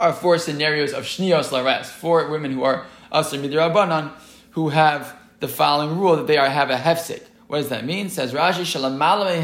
are 0.00 0.12
four 0.12 0.38
scenarios 0.38 0.92
of 0.92 1.04
shnios 1.04 1.52
lares, 1.52 1.88
four 1.88 2.28
women 2.28 2.52
who 2.52 2.64
are 2.64 2.86
asr 3.12 3.40
midrabanan, 3.40 4.12
who 4.50 4.70
have 4.70 5.16
the 5.40 5.48
following 5.48 5.98
rule 5.98 6.16
that 6.16 6.26
they 6.26 6.36
are 6.36 6.48
have 6.48 6.70
a 6.70 6.76
hefsek. 6.76 7.22
What 7.46 7.58
does 7.58 7.68
that 7.68 7.84
mean? 7.84 8.08
Says 8.08 8.32
Rashi, 8.32 8.62
shalamala 8.62 9.40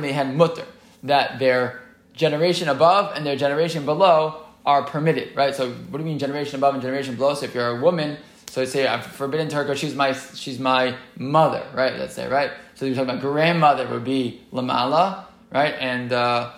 mehen 0.00 0.36
mutter, 0.36 0.64
that 1.02 1.38
their 1.38 1.82
generation 2.14 2.68
above 2.68 3.16
and 3.16 3.24
their 3.24 3.36
generation 3.36 3.84
below 3.84 4.44
are 4.64 4.82
permitted, 4.82 5.36
right? 5.36 5.54
So 5.54 5.70
what 5.70 5.98
do 5.98 6.04
you 6.04 6.08
mean 6.08 6.18
generation 6.18 6.56
above 6.56 6.74
and 6.74 6.82
generation 6.82 7.16
below? 7.16 7.34
So 7.34 7.46
if 7.46 7.54
you're 7.54 7.78
a 7.78 7.80
woman, 7.80 8.16
so 8.52 8.60
I 8.60 8.66
say 8.66 8.86
I'm 8.86 9.00
forbidden 9.00 9.48
to 9.48 9.56
her 9.56 9.64
because 9.64 9.78
she's 9.78 9.94
my 9.94 10.12
she's 10.12 10.58
my 10.58 10.94
mother, 11.16 11.66
right? 11.72 11.98
Let's 11.98 12.14
say, 12.14 12.28
right? 12.28 12.50
So 12.74 12.84
you're 12.84 12.94
talking 12.94 13.08
about 13.08 13.22
grandmother 13.22 13.88
would 13.88 14.04
be 14.04 14.42
lamala, 14.52 15.24
right? 15.50 15.74
And 15.80 16.12
uh, 16.12 16.50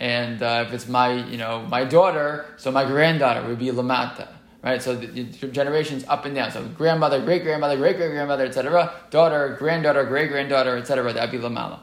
and 0.00 0.42
uh, 0.42 0.64
if 0.66 0.74
it's 0.74 0.88
my 0.88 1.12
you 1.12 1.36
know 1.36 1.64
my 1.68 1.84
daughter, 1.84 2.46
so 2.56 2.72
my 2.72 2.84
granddaughter 2.84 3.46
would 3.46 3.60
be 3.60 3.66
lamata, 3.66 4.26
right? 4.64 4.82
So 4.82 4.96
the, 4.96 5.06
the 5.06 5.46
generations 5.46 6.04
up 6.08 6.24
and 6.24 6.34
down. 6.34 6.50
So 6.50 6.66
grandmother, 6.76 7.20
great 7.20 7.44
grandmother, 7.44 7.76
great 7.76 7.98
great 7.98 8.10
grandmother, 8.10 8.44
etc. 8.44 8.92
Daughter, 9.10 9.54
granddaughter, 9.60 10.02
great 10.06 10.30
granddaughter, 10.30 10.76
etc. 10.76 11.12
That'd 11.12 11.30
be 11.30 11.38
lamala. 11.38 11.78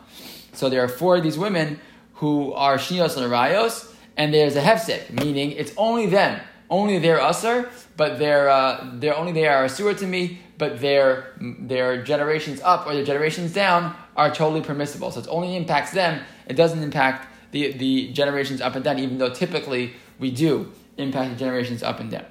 So 0.52 0.68
there 0.68 0.84
are 0.84 0.90
four 0.90 1.16
of 1.16 1.24
these 1.24 1.38
women 1.38 1.80
who 2.16 2.52
are 2.52 2.76
shnios 2.76 3.16
and 3.16 3.32
rayos, 3.32 3.90
and 4.18 4.34
there's 4.34 4.58
a 4.58 4.62
hefsek, 4.62 5.12
meaning 5.12 5.52
it's 5.52 5.72
only 5.78 6.08
them, 6.08 6.42
only 6.70 7.00
their 7.00 7.22
usher, 7.22 7.70
but 7.98 8.20
they're 8.20 8.50
uh, 8.50 8.92
they're 8.96 9.16
only 9.16 9.32
they 9.32 9.48
are 9.48 9.66
asur 9.66 9.98
to 9.98 10.08
me, 10.08 10.40
but 10.58 10.80
their 10.80 11.34
their 11.40 12.04
generations 12.04 12.62
up 12.62 12.88
or 12.88 12.94
their 12.94 13.06
generations 13.06 13.54
down 13.54 13.96
are 14.16 14.34
totally 14.34 14.62
permissible. 14.62 15.12
So 15.12 15.20
it 15.20 15.28
only 15.30 15.56
impacts 15.56 15.92
them. 15.92 16.24
It 16.48 16.56
doesn't 16.56 16.82
impact 16.82 17.28
the 17.52 17.74
the 17.74 18.12
generations 18.14 18.62
up 18.62 18.76
and 18.76 18.84
down, 18.84 19.00
even 19.00 19.18
though 19.18 19.34
typically 19.34 19.94
we 20.20 20.32
do 20.32 20.72
impact 20.98 21.32
the 21.32 21.38
generations 21.38 21.84
up 21.84 22.00
and 22.00 22.10
down. 22.12 22.26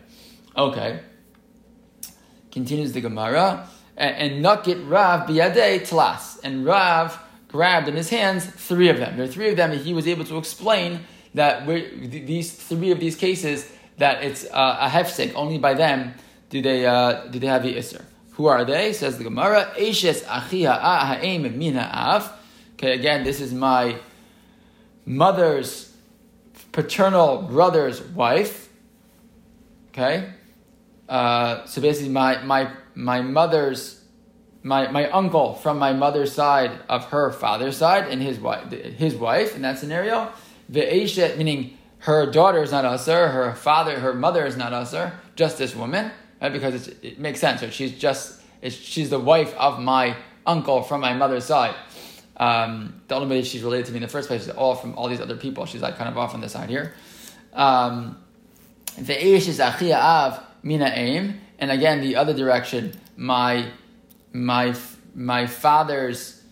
Okay. 0.56 1.00
Continues 2.50 2.92
the 2.92 3.00
Gemara. 3.00 3.68
And 3.96 4.44
Nakit 4.44 4.88
Rav 4.88 5.28
biyadei 5.28 5.80
tlas. 5.88 6.40
And 6.42 6.64
Rav 6.64 7.20
grabbed 7.48 7.88
in 7.88 7.94
his 7.94 8.10
hands 8.10 8.46
three 8.46 8.88
of 8.88 8.98
them. 8.98 9.16
There 9.16 9.24
are 9.24 9.28
three 9.28 9.48
of 9.50 9.56
them, 9.56 9.70
and 9.70 9.80
he 9.80 9.94
was 9.94 10.08
able 10.08 10.24
to 10.24 10.38
explain 10.38 11.00
that 11.34 11.66
these 11.66 12.52
three 12.52 12.90
of 12.90 13.00
these 13.00 13.16
cases 13.16 13.70
that 13.98 14.22
it's 14.24 14.44
uh, 14.44 14.78
a 14.80 14.88
hefsek. 14.88 15.32
Only 15.34 15.58
by 15.58 15.74
them 15.74 16.14
do 16.50 16.62
they 16.62 16.86
uh, 16.86 17.26
do 17.26 17.38
they 17.38 17.46
have 17.46 17.62
the 17.62 17.76
iser. 17.76 18.04
Who 18.32 18.46
are 18.46 18.64
they? 18.64 18.92
Says 18.92 19.18
the 19.18 19.24
Gemara. 19.24 19.72
Eshes 19.76 20.24
achia 20.24 20.78
ha'em 20.80 21.58
mina 21.58 21.88
av. 21.92 22.32
Okay, 22.74 22.92
again, 22.92 23.24
this 23.24 23.40
is 23.40 23.54
my 23.54 23.96
mother's 25.06 25.92
paternal 26.72 27.42
brother's 27.42 28.02
wife. 28.02 28.68
Okay, 29.88 30.30
uh, 31.08 31.64
so 31.66 31.80
basically, 31.80 32.10
my 32.10 32.42
my 32.42 32.72
my 32.94 33.20
mother's 33.20 34.00
my, 34.64 34.90
my 34.90 35.08
uncle 35.10 35.54
from 35.54 35.78
my 35.78 35.92
mother's 35.92 36.32
side 36.32 36.72
of 36.88 37.04
her 37.06 37.30
father's 37.30 37.76
side 37.76 38.08
and 38.08 38.22
his 38.22 38.40
wife 38.40 38.72
his 38.72 39.14
wife 39.14 39.54
in 39.54 39.62
that 39.62 39.78
scenario. 39.78 40.32
The 40.68 41.34
meaning 41.36 41.78
her 42.04 42.26
daughter 42.26 42.62
is 42.62 42.70
not 42.70 42.84
usher, 42.84 43.28
her 43.28 43.54
father, 43.54 43.98
her 43.98 44.12
mother 44.12 44.44
is 44.44 44.58
not 44.58 44.74
usher, 44.74 45.14
just 45.36 45.56
this 45.56 45.74
woman, 45.74 46.10
right? 46.40 46.52
Because 46.52 46.88
it 46.88 47.18
makes 47.18 47.40
sense. 47.40 47.62
Right? 47.62 47.72
She's 47.72 47.98
just 47.98 48.42
she's 48.62 49.08
the 49.08 49.18
wife 49.18 49.54
of 49.54 49.80
my 49.80 50.14
uncle 50.44 50.82
from 50.82 51.00
my 51.00 51.14
mother's 51.14 51.46
side. 51.46 51.74
Um, 52.36 53.00
the 53.08 53.14
only 53.14 53.28
way 53.28 53.42
she's 53.42 53.62
related 53.62 53.86
to 53.86 53.92
me 53.92 53.98
in 53.98 54.02
the 54.02 54.08
first 54.08 54.28
place 54.28 54.42
is 54.42 54.50
all 54.50 54.74
from 54.74 54.94
all 54.98 55.08
these 55.08 55.22
other 55.22 55.36
people. 55.36 55.64
She's 55.64 55.80
like 55.80 55.96
kind 55.96 56.10
of 56.10 56.18
off 56.18 56.34
on 56.34 56.42
the 56.42 56.48
side 56.50 56.68
here. 56.68 56.92
Um, 57.54 58.22
the 58.98 59.14
Eish 59.14 59.48
is 59.48 59.58
Achia 59.58 59.96
Av 59.96 60.40
Mina 60.62 60.92
Aim, 60.94 61.40
and 61.58 61.70
again 61.70 62.02
the 62.02 62.16
other 62.16 62.34
direction, 62.34 62.92
my 63.16 63.70
my 64.34 64.74
my 65.14 65.46
father's 65.46 66.42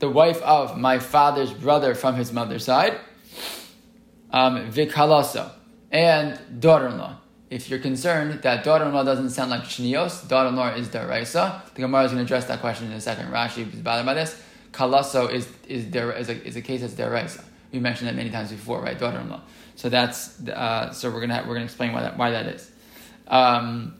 the 0.00 0.08
wife 0.08 0.42
of 0.42 0.76
my 0.76 0.98
father's 0.98 1.52
brother 1.52 1.94
from 1.94 2.16
his 2.16 2.32
mother's 2.32 2.64
side 2.64 2.98
um, 4.32 4.70
vikalaso, 4.70 5.50
and 5.90 6.60
daughter-in-law. 6.60 7.16
If 7.50 7.70
you're 7.70 7.78
concerned 7.78 8.42
that 8.42 8.62
daughter-in-law 8.62 9.04
doesn't 9.04 9.30
sound 9.30 9.50
like 9.50 9.62
shnios, 9.62 10.28
daughter-in-law 10.28 10.74
is 10.74 10.88
deraisa. 10.88 11.64
The 11.74 11.80
Gemara 11.80 12.04
is 12.04 12.12
going 12.12 12.18
to 12.18 12.24
address 12.24 12.44
that 12.46 12.60
question 12.60 12.88
in 12.88 12.92
a 12.92 13.00
second. 13.00 13.30
Rashi 13.30 13.72
is 13.72 13.80
bothered 13.80 14.04
by 14.04 14.14
this. 14.14 14.40
Kalaso 14.72 15.32
is 15.32 15.48
is 15.66 15.86
der, 15.86 16.12
is 16.12 16.28
a, 16.28 16.46
is 16.46 16.56
a 16.56 16.62
case 16.62 16.82
that's 16.82 16.92
deraisa. 16.92 17.42
We 17.72 17.80
mentioned 17.80 18.08
that 18.08 18.16
many 18.16 18.30
times 18.30 18.50
before, 18.50 18.82
right? 18.82 18.98
Daughter-in-law. 18.98 19.40
So 19.76 19.88
that's 19.88 20.46
uh, 20.48 20.92
so 20.92 21.10
we're 21.10 21.20
gonna 21.20 21.36
have, 21.36 21.46
we're 21.46 21.54
gonna 21.54 21.64
explain 21.64 21.92
why 21.92 22.02
that 22.02 22.18
why 22.18 22.30
that 22.30 22.46
is. 22.46 22.70
Um, 23.28 23.97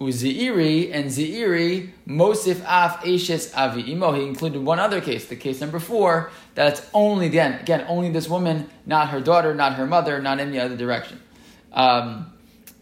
Uziiri 0.00 0.90
and 0.94 1.10
Ziiri, 1.10 1.90
Mosif 2.08 2.62
Af 2.66 3.06
Ashes 3.06 3.52
Avi 3.54 3.92
Imo. 3.92 4.12
He 4.12 4.24
included 4.24 4.64
one 4.64 4.78
other 4.78 5.00
case, 5.00 5.26
the 5.26 5.36
case 5.36 5.60
number 5.60 5.78
four, 5.78 6.30
that 6.54 6.72
it's 6.72 6.90
only 6.94 7.26
again, 7.26 7.60
again, 7.60 7.84
only 7.86 8.10
this 8.10 8.26
woman, 8.26 8.70
not 8.86 9.10
her 9.10 9.20
daughter, 9.20 9.54
not 9.54 9.74
her 9.74 9.86
mother, 9.86 10.20
not 10.22 10.40
any 10.40 10.58
other 10.58 10.76
direction. 10.76 11.20
Um, 11.72 12.32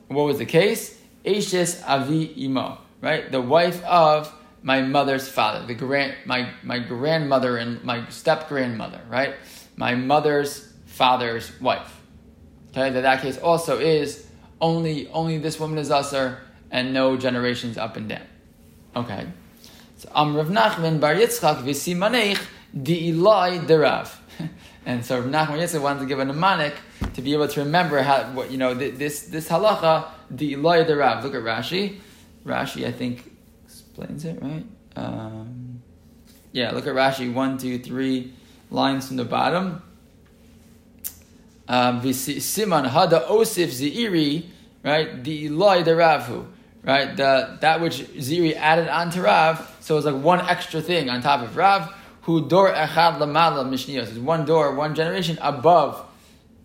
what 0.07 0.25
was 0.25 0.39
the 0.39 0.47
case? 0.47 0.97
Ashes 1.27 1.83
Avi 1.83 2.45
Imo, 2.45 2.79
right? 3.01 3.31
The 3.31 3.41
wife 3.41 3.85
of 3.85 4.33
my 4.63 4.83
mother's 4.83 5.29
father, 5.29 5.67
the 5.67 5.75
grand, 5.75 6.15
my, 6.25 6.51
my 6.63 6.79
grandmother 6.79 7.57
and 7.57 7.83
my 7.83 8.09
step 8.11 8.49
grandmother, 8.49 9.01
right? 9.11 9.35
My 9.77 9.97
mother's 9.97 10.73
father's 10.87 11.61
wife. 11.61 12.01
Okay, 12.71 12.91
that 12.91 13.01
that 13.01 13.23
case 13.23 13.39
also 13.39 13.79
is 13.79 14.27
only 14.61 15.09
only 15.09 15.39
this 15.39 15.59
woman 15.61 15.79
is 15.79 15.91
usher 15.91 16.41
and 16.71 16.93
no 16.93 17.17
generations 17.17 17.79
up 17.79 17.97
and 17.97 18.09
down. 18.09 18.27
Okay. 18.95 19.27
So 19.99 20.11
Am 20.15 20.37
Rav 20.37 20.49
Nachman 20.49 21.01
Bar 21.01 21.15
Yitzchak 21.15 21.63
v'simanech 21.63 22.41
di'ilai 22.77 23.67
derav. 23.67 24.15
And 24.87 25.05
so 25.05 25.19
Rav 25.19 25.29
Nachman 25.29 25.61
Yitzchak 25.61 25.83
wanted 25.83 26.01
to 26.01 26.07
give 26.07 26.19
a 26.19 26.25
mnemonic 26.25 26.75
to 27.15 27.23
be 27.23 27.33
able 27.33 27.49
to 27.49 27.61
remember 27.61 28.01
how 28.03 28.23
what 28.33 28.51
you 28.51 28.59
know 28.59 28.75
this 28.75 29.23
this 29.23 29.49
halacha 29.49 30.09
di'ilai 30.33 30.87
derav. 30.89 31.23
Look 31.23 31.35
at 31.35 31.43
Rashi. 31.43 32.01
Rashi, 32.45 32.87
I 32.87 32.93
think, 32.93 33.31
explains 33.65 34.25
it 34.25 34.41
right. 34.41 34.65
Um, 34.97 35.83
yeah, 36.53 36.71
look 36.71 36.87
at 36.87 36.95
Rashi. 36.95 37.33
One, 37.33 37.59
two, 37.59 37.79
three 37.79 38.33
lines 38.71 39.09
from 39.09 39.17
the 39.17 39.25
bottom. 39.25 39.83
Um, 41.69 42.01
Siman 42.01 42.89
hada 42.89 43.27
osif 43.27 43.69
ziiri, 43.69 44.47
right? 44.83 45.23
the 45.23 45.49
Di'ilai 45.49 45.85
deravu 45.85 46.47
right? 46.83 47.17
The, 47.17 47.59
that 47.61 47.81
which 47.81 47.99
Ziri 47.99 48.55
added 48.55 48.89
on 48.89 49.11
to 49.11 49.23
Rav, 49.23 49.77
so 49.81 49.97
it's 49.97 50.07
like 50.07 50.15
one 50.15 50.41
extra 50.41 50.81
thing 50.81 51.11
on 51.11 51.23
top 51.23 51.43
of 51.43 51.57
Rav, 51.57 51.95
who 52.23 52.49
door 52.49 52.73
echad 52.73 53.19
lamala 53.19 53.69
mishnios, 53.69 54.11
is 54.11 54.19
one 54.19 54.45
door, 54.45 54.75
one 54.75 54.95
generation 54.95 55.39
above 55.41 56.05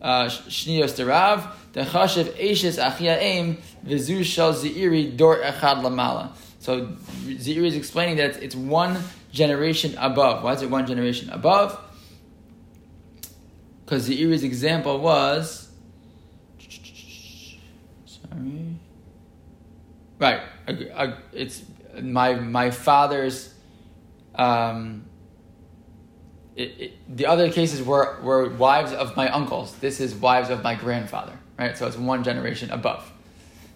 uh, 0.01 0.25
shnios 0.25 0.95
to 0.97 1.05
Rav, 1.05 1.47
the 1.73 1.81
chashiv 1.81 2.25
eshes 2.37 2.83
achia 2.83 3.17
aim, 3.17 3.57
vizu 3.85 4.23
shal 4.23 4.53
Ziri 4.53 5.15
door 5.15 5.37
echad 5.37 5.81
lamala. 5.81 6.31
So 6.59 6.87
Ziri 7.25 7.65
is 7.65 7.75
explaining 7.75 8.17
that 8.17 8.41
it's 8.41 8.55
one 8.55 9.01
generation 9.31 9.95
above. 9.97 10.43
Why 10.43 10.53
is 10.53 10.61
it 10.61 10.69
one 10.69 10.85
generation 10.85 11.29
above? 11.29 11.79
Because 13.83 14.07
Ziri's 14.07 14.43
example 14.43 14.99
was 14.99 15.69
Right. 20.23 20.41
It's 21.33 21.61
my 22.01 22.35
my 22.35 22.71
father's. 22.71 23.53
Um, 24.33 25.03
it, 26.55 26.61
it, 26.79 27.17
the 27.17 27.25
other 27.25 27.51
cases 27.51 27.83
were, 27.83 28.21
were 28.21 28.47
wives 28.49 28.93
of 28.93 29.17
my 29.17 29.27
uncles. 29.27 29.75
This 29.79 29.99
is 29.99 30.15
wives 30.15 30.49
of 30.49 30.63
my 30.63 30.75
grandfather, 30.75 31.33
right? 31.59 31.77
So 31.77 31.87
it's 31.87 31.97
one 31.97 32.23
generation 32.23 32.71
above. 32.71 33.11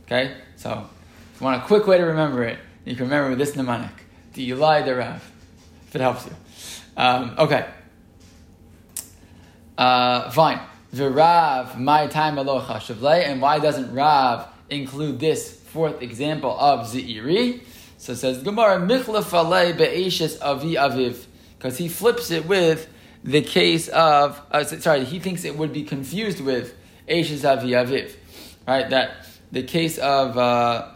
Okay? 0.06 0.38
So 0.56 0.88
if 1.34 1.42
you 1.42 1.46
want 1.46 1.62
a 1.62 1.66
quick 1.66 1.86
way 1.86 1.98
to 1.98 2.06
remember 2.06 2.44
it, 2.44 2.60
you 2.86 2.96
can 2.96 3.06
remember 3.06 3.36
this 3.36 3.56
mnemonic. 3.56 3.92
the 4.34 4.54
Rav, 4.54 5.32
if 5.88 5.96
it 5.96 6.02
helps 6.02 6.28
you. 6.28 6.34
Um, 6.96 7.36
okay. 7.40 7.68
Uh, 9.78 10.30
fine. 10.30 10.62
The 10.94 11.10
Rav, 11.10 11.78
my 11.80 12.08
time 12.08 12.38
aloha 12.38 12.80
and 13.02 13.42
why 13.42 13.60
doesn't 13.60 13.94
Rav 13.94 14.48
include 14.70 15.20
this 15.20 15.57
fourth 15.68 16.02
example 16.02 16.58
of 16.60 16.88
Ze'iri? 16.88 17.62
So 17.98 18.14
it 18.14 18.18
says 18.18 18.44
Gemara 18.44 18.80
Michlef 18.80 19.78
Be'eshes 19.78 20.42
Avi 20.42 20.76
Aviv 20.76 21.26
because 21.58 21.78
he 21.78 21.90
flips 21.90 22.32
it 22.32 22.46
with 22.46 22.88
the 23.24 23.42
case 23.42 23.88
of 23.90 24.42
uh, 24.52 24.64
sorry 24.64 25.04
he 25.04 25.20
thinks 25.20 25.44
it 25.44 25.58
would 25.58 25.74
be 25.74 25.84
confused 25.84 26.40
with 26.40 26.76
Eshes 27.08 27.44
Avi 27.44 27.72
Aviv, 27.72 28.14
right? 28.68 28.90
That 28.90 29.12
the 29.52 29.64
case 29.64 29.98
of 29.98 30.38
uh, 30.38 30.92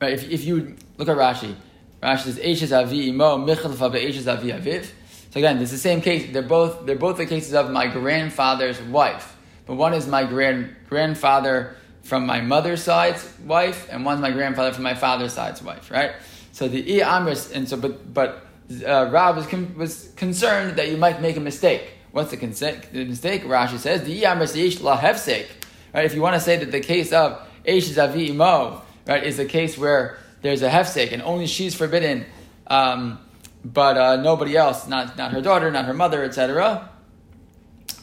right 0.00 0.12
if, 0.12 0.28
if 0.28 0.44
you 0.44 0.76
look 0.96 1.08
at 1.08 1.16
Rashi, 1.16 1.54
Rashi 2.02 2.20
says 2.20 2.38
Eshes 2.38 2.76
Avi 2.76 3.10
Imo 3.10 3.38
Michalfa 3.38 3.92
Be'eshes 3.92 4.26
Avi 4.26 4.48
Aviv. 4.48 4.90
So 5.30 5.38
again, 5.38 5.58
it's 5.60 5.70
the 5.70 5.78
same 5.78 6.00
case. 6.00 6.32
They're 6.32 6.42
both 6.42 6.86
they're 6.86 6.96
both 6.96 7.18
the 7.18 7.26
cases 7.26 7.52
of 7.52 7.70
my 7.70 7.86
grandfather's 7.88 8.80
wife, 8.80 9.35
but 9.66 9.74
one 9.74 9.94
is 9.94 10.06
my 10.06 10.24
grand 10.24 10.74
grandfather 10.88 11.76
from 12.02 12.24
my 12.24 12.40
mother's 12.40 12.82
side's 12.82 13.28
wife, 13.44 13.88
and 13.90 14.04
one's 14.04 14.20
my 14.20 14.30
grandfather 14.30 14.72
from 14.72 14.84
my 14.84 14.94
father's 14.94 15.32
side's 15.32 15.60
wife, 15.60 15.90
right? 15.90 16.12
So 16.52 16.68
the 16.68 17.02
i 17.02 17.20
amris, 17.20 17.52
and 17.52 17.68
so 17.68 17.76
but 17.76 18.14
but 18.14 18.46
uh, 18.86 19.08
Rab 19.10 19.36
was 19.36 19.46
con- 19.46 19.74
was 19.76 20.12
concerned 20.16 20.76
that 20.76 20.88
you 20.88 20.96
might 20.96 21.20
make 21.20 21.36
a 21.36 21.40
mistake. 21.40 21.90
What's 22.12 22.30
the, 22.30 22.36
the 22.36 23.04
mistake? 23.04 23.44
Rashi 23.44 23.78
says 23.78 24.04
the 24.04 24.24
i 24.24 24.34
amris 24.34 24.56
yesh 24.56 24.80
la 24.80 24.98
hefsek. 24.98 25.46
Right? 25.92 26.04
If 26.04 26.14
you 26.14 26.22
want 26.22 26.34
to 26.34 26.40
say 26.40 26.56
that 26.56 26.70
the 26.70 26.80
case 26.80 27.12
of 27.12 27.40
Eish 27.66 27.90
Zavi 27.90 28.28
Imo, 28.30 28.82
right, 29.06 29.24
is 29.24 29.38
a 29.38 29.44
case 29.44 29.76
where 29.76 30.18
there's 30.42 30.62
a 30.62 30.70
hefsek 30.70 31.12
and 31.12 31.22
only 31.22 31.46
she's 31.46 31.74
forbidden, 31.74 32.24
um, 32.68 33.18
but 33.64 33.98
uh, 33.98 34.16
nobody 34.16 34.56
else, 34.56 34.86
not 34.86 35.16
not 35.18 35.32
her 35.32 35.42
daughter, 35.42 35.70
not 35.70 35.86
her 35.86 35.94
mother, 35.94 36.22
etc. 36.22 36.88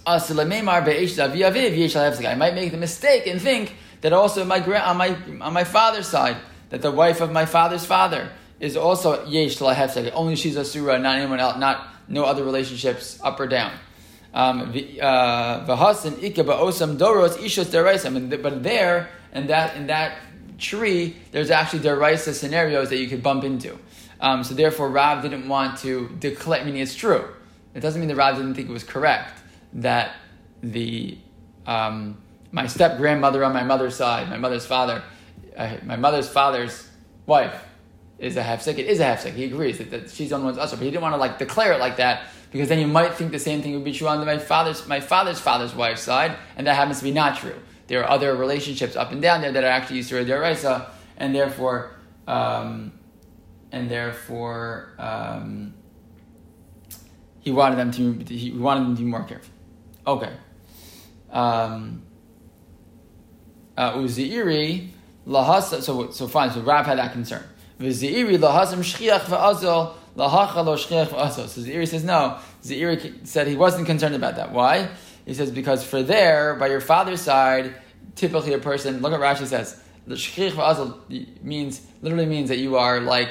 I 0.06 0.18
might 2.36 2.56
make 2.56 2.72
the 2.72 2.78
mistake 2.78 3.28
and 3.28 3.42
think 3.42 3.76
that 4.02 4.12
also 4.12 4.44
my 4.44 4.60
on 4.82 4.98
my 4.98 5.16
on 5.42 5.54
my 5.54 5.64
father's 5.64 6.08
side, 6.08 6.38
that 6.70 6.82
the 6.82 6.92
wife 6.92 7.22
of 7.22 7.32
my 7.32 7.46
father's 7.46 7.86
father 7.86 8.30
is 8.60 8.76
also 8.76 9.26
yesh 9.26 9.60
lahefsek. 9.60 10.12
Only 10.14 10.36
she's 10.36 10.58
a 10.58 10.66
surah, 10.66 10.98
not 10.98 11.18
anyone 11.18 11.40
else, 11.40 11.58
not 11.58 11.88
no 12.08 12.26
other 12.26 12.44
relationships 12.44 13.18
up 13.24 13.40
or 13.40 13.48
down. 13.48 13.72
Um, 14.34 14.62
uh, 14.62 15.66
Vahasin 15.66 16.22
ika 16.22 16.44
ba'osam 16.44 16.98
doros. 16.98 18.42
But 18.42 18.64
there, 18.64 19.10
in 19.34 19.48
that 19.48 19.78
in 19.78 19.88
that 19.88 20.18
tree, 20.58 21.16
there's 21.32 21.50
actually 21.50 21.80
deraisa 21.80 22.34
scenarios 22.34 22.90
that 22.90 22.98
you 22.98 23.08
could 23.08 23.24
bump 23.24 23.46
into. 23.46 23.80
Um, 24.20 24.44
so 24.44 24.54
therefore, 24.54 24.90
Rav 24.90 25.22
didn't 25.22 25.48
want 25.48 25.78
to 25.80 26.10
declare. 26.20 26.66
Meaning, 26.66 26.82
it's 26.82 26.96
true. 26.96 27.26
It 27.74 27.80
doesn't 27.80 28.02
mean 28.02 28.10
that 28.10 28.18
Rav 28.18 28.36
didn't 28.36 28.56
think 28.56 28.70
it 28.70 28.74
was 28.74 28.84
correct 28.84 29.43
that 29.74 30.16
the 30.62 31.18
um, 31.66 32.22
my 32.52 32.68
step 32.68 32.98
grandmother 32.98 33.44
on 33.44 33.54
my 33.54 33.64
mother's 33.64 33.96
side, 33.96 34.30
my 34.30 34.38
mother's 34.38 34.66
father, 34.66 35.04
uh, 35.58 35.78
my 35.84 35.96
mother's 35.96 36.30
father's 36.30 36.88
wife 37.26 37.64
is 38.20 38.38
a 38.38 38.44
hefsek. 38.44 38.78
It 38.78 38.86
is 38.86 39.00
a 39.00 39.06
hefsek. 39.06 39.34
He 39.34 39.46
agrees 39.46 39.80
that, 39.80 39.90
that 39.92 40.10
she's 40.10 40.30
the 40.30 40.36
only 40.36 40.46
one's 40.46 40.58
usher, 40.58 40.76
but 40.76 40.84
he 40.84 40.92
didn't 40.92 41.02
want 41.02 41.14
to 41.14 41.20
like 41.20 41.40
declare 41.40 41.74
it 41.74 41.80
like 41.80 41.98
that 41.98 42.28
because 42.52 42.70
then 42.70 42.80
you 42.80 42.88
might 42.88 43.16
think 43.16 43.32
the 43.32 43.40
same 43.40 43.62
thing 43.62 43.74
would 43.74 43.84
be 43.84 43.92
true 43.92 44.08
on 44.08 44.24
my 44.26 44.38
father's 44.38 44.88
my 44.88 45.00
father's 45.00 45.40
father's 45.40 45.74
wife's 45.74 46.04
side, 46.04 46.38
and 46.56 46.68
that 46.68 46.76
happens 46.76 47.00
to 47.00 47.04
be 47.04 47.12
not 47.12 47.38
true. 47.38 47.56
There 47.88 48.02
are 48.04 48.10
other 48.10 48.36
relationships 48.36 48.96
up 48.96 49.12
and 49.12 49.22
down 49.22 49.42
there 49.42 49.52
that 49.52 49.64
are 49.64 49.68
actually 49.68 50.00
Yisrael 50.00 50.26
Deraisa, 50.26 50.90
and 51.18 51.36
therefore, 51.36 51.96
um, 52.28 52.94
and 53.72 53.90
therefore, 53.90 54.94
um, 55.00 55.74
he 57.40 57.52
wanted 57.52 57.78
them 57.78 57.92
to 57.92 58.36
he 58.36 58.52
wanted 58.52 58.82
them 58.86 58.96
to 58.96 59.02
be 59.02 59.08
more 59.08 59.24
careful. 59.24 59.53
Okay. 60.06 60.34
Um, 61.32 62.04
uh, 63.78 63.94
Uziiri 63.94 64.90
lahasa. 65.28 65.82
So 65.82 66.12
so 66.12 66.28
fine. 66.28 66.52
So 66.52 66.62
Rav 66.62 66.86
had 66.86 66.98
that 66.98 67.14
concern. 67.14 67.44
V'zeiri 67.80 68.38
lahasam 68.38 68.80
shchiach 68.80 69.22
v'azol 69.22 69.96
lahacha 70.16 70.66
lo 70.66 70.76
shchiach 70.76 71.08
v'azol. 71.08 71.48
So 71.48 71.62
Zeiri 71.62 71.88
says 71.88 72.04
no. 72.04 72.38
Zeiri 72.64 73.26
said 73.28 73.48
he 73.48 73.56
wasn't 73.56 73.86
concerned 73.86 74.16
about 74.16 74.36
that. 74.36 74.52
Why? 74.52 74.90
He 75.26 75.34
says 75.34 75.52
because 75.52 75.84
for 75.84 76.04
there, 76.04 76.56
by 76.56 76.68
your 76.68 76.82
father's 76.82 77.22
side, 77.22 77.76
typically 78.16 78.54
a 78.54 78.60
person. 78.60 79.02
Look 79.02 79.14
at 79.14 79.20
Rashi 79.20 79.48
says 79.48 79.82
the 80.06 80.16
shchiach 80.16 80.52
v'azol 80.52 81.44
means 81.44 81.82
literally 82.02 82.26
means 82.26 82.50
that 82.50 82.58
you 82.58 82.78
are 82.78 83.00
like 83.00 83.30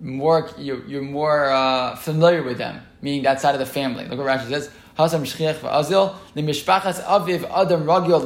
more 0.00 0.50
you, 0.58 0.84
you're 0.86 1.02
more 1.02 1.50
uh, 1.50 1.96
familiar 1.96 2.42
with 2.42 2.58
them, 2.58 2.82
meaning 3.00 3.22
that 3.22 3.40
side 3.40 3.54
of 3.54 3.58
the 3.58 3.66
family. 3.66 4.06
Look 4.06 4.18
what 4.18 4.28
Rashi 4.28 4.48
says. 4.48 4.70
Hasam 4.98 5.22
shchiach 5.22 5.58
v'azil 5.58 6.16
lemishpachas 6.34 7.02
aviv 7.04 7.44
adam 7.50 7.84
ragil 7.84 8.24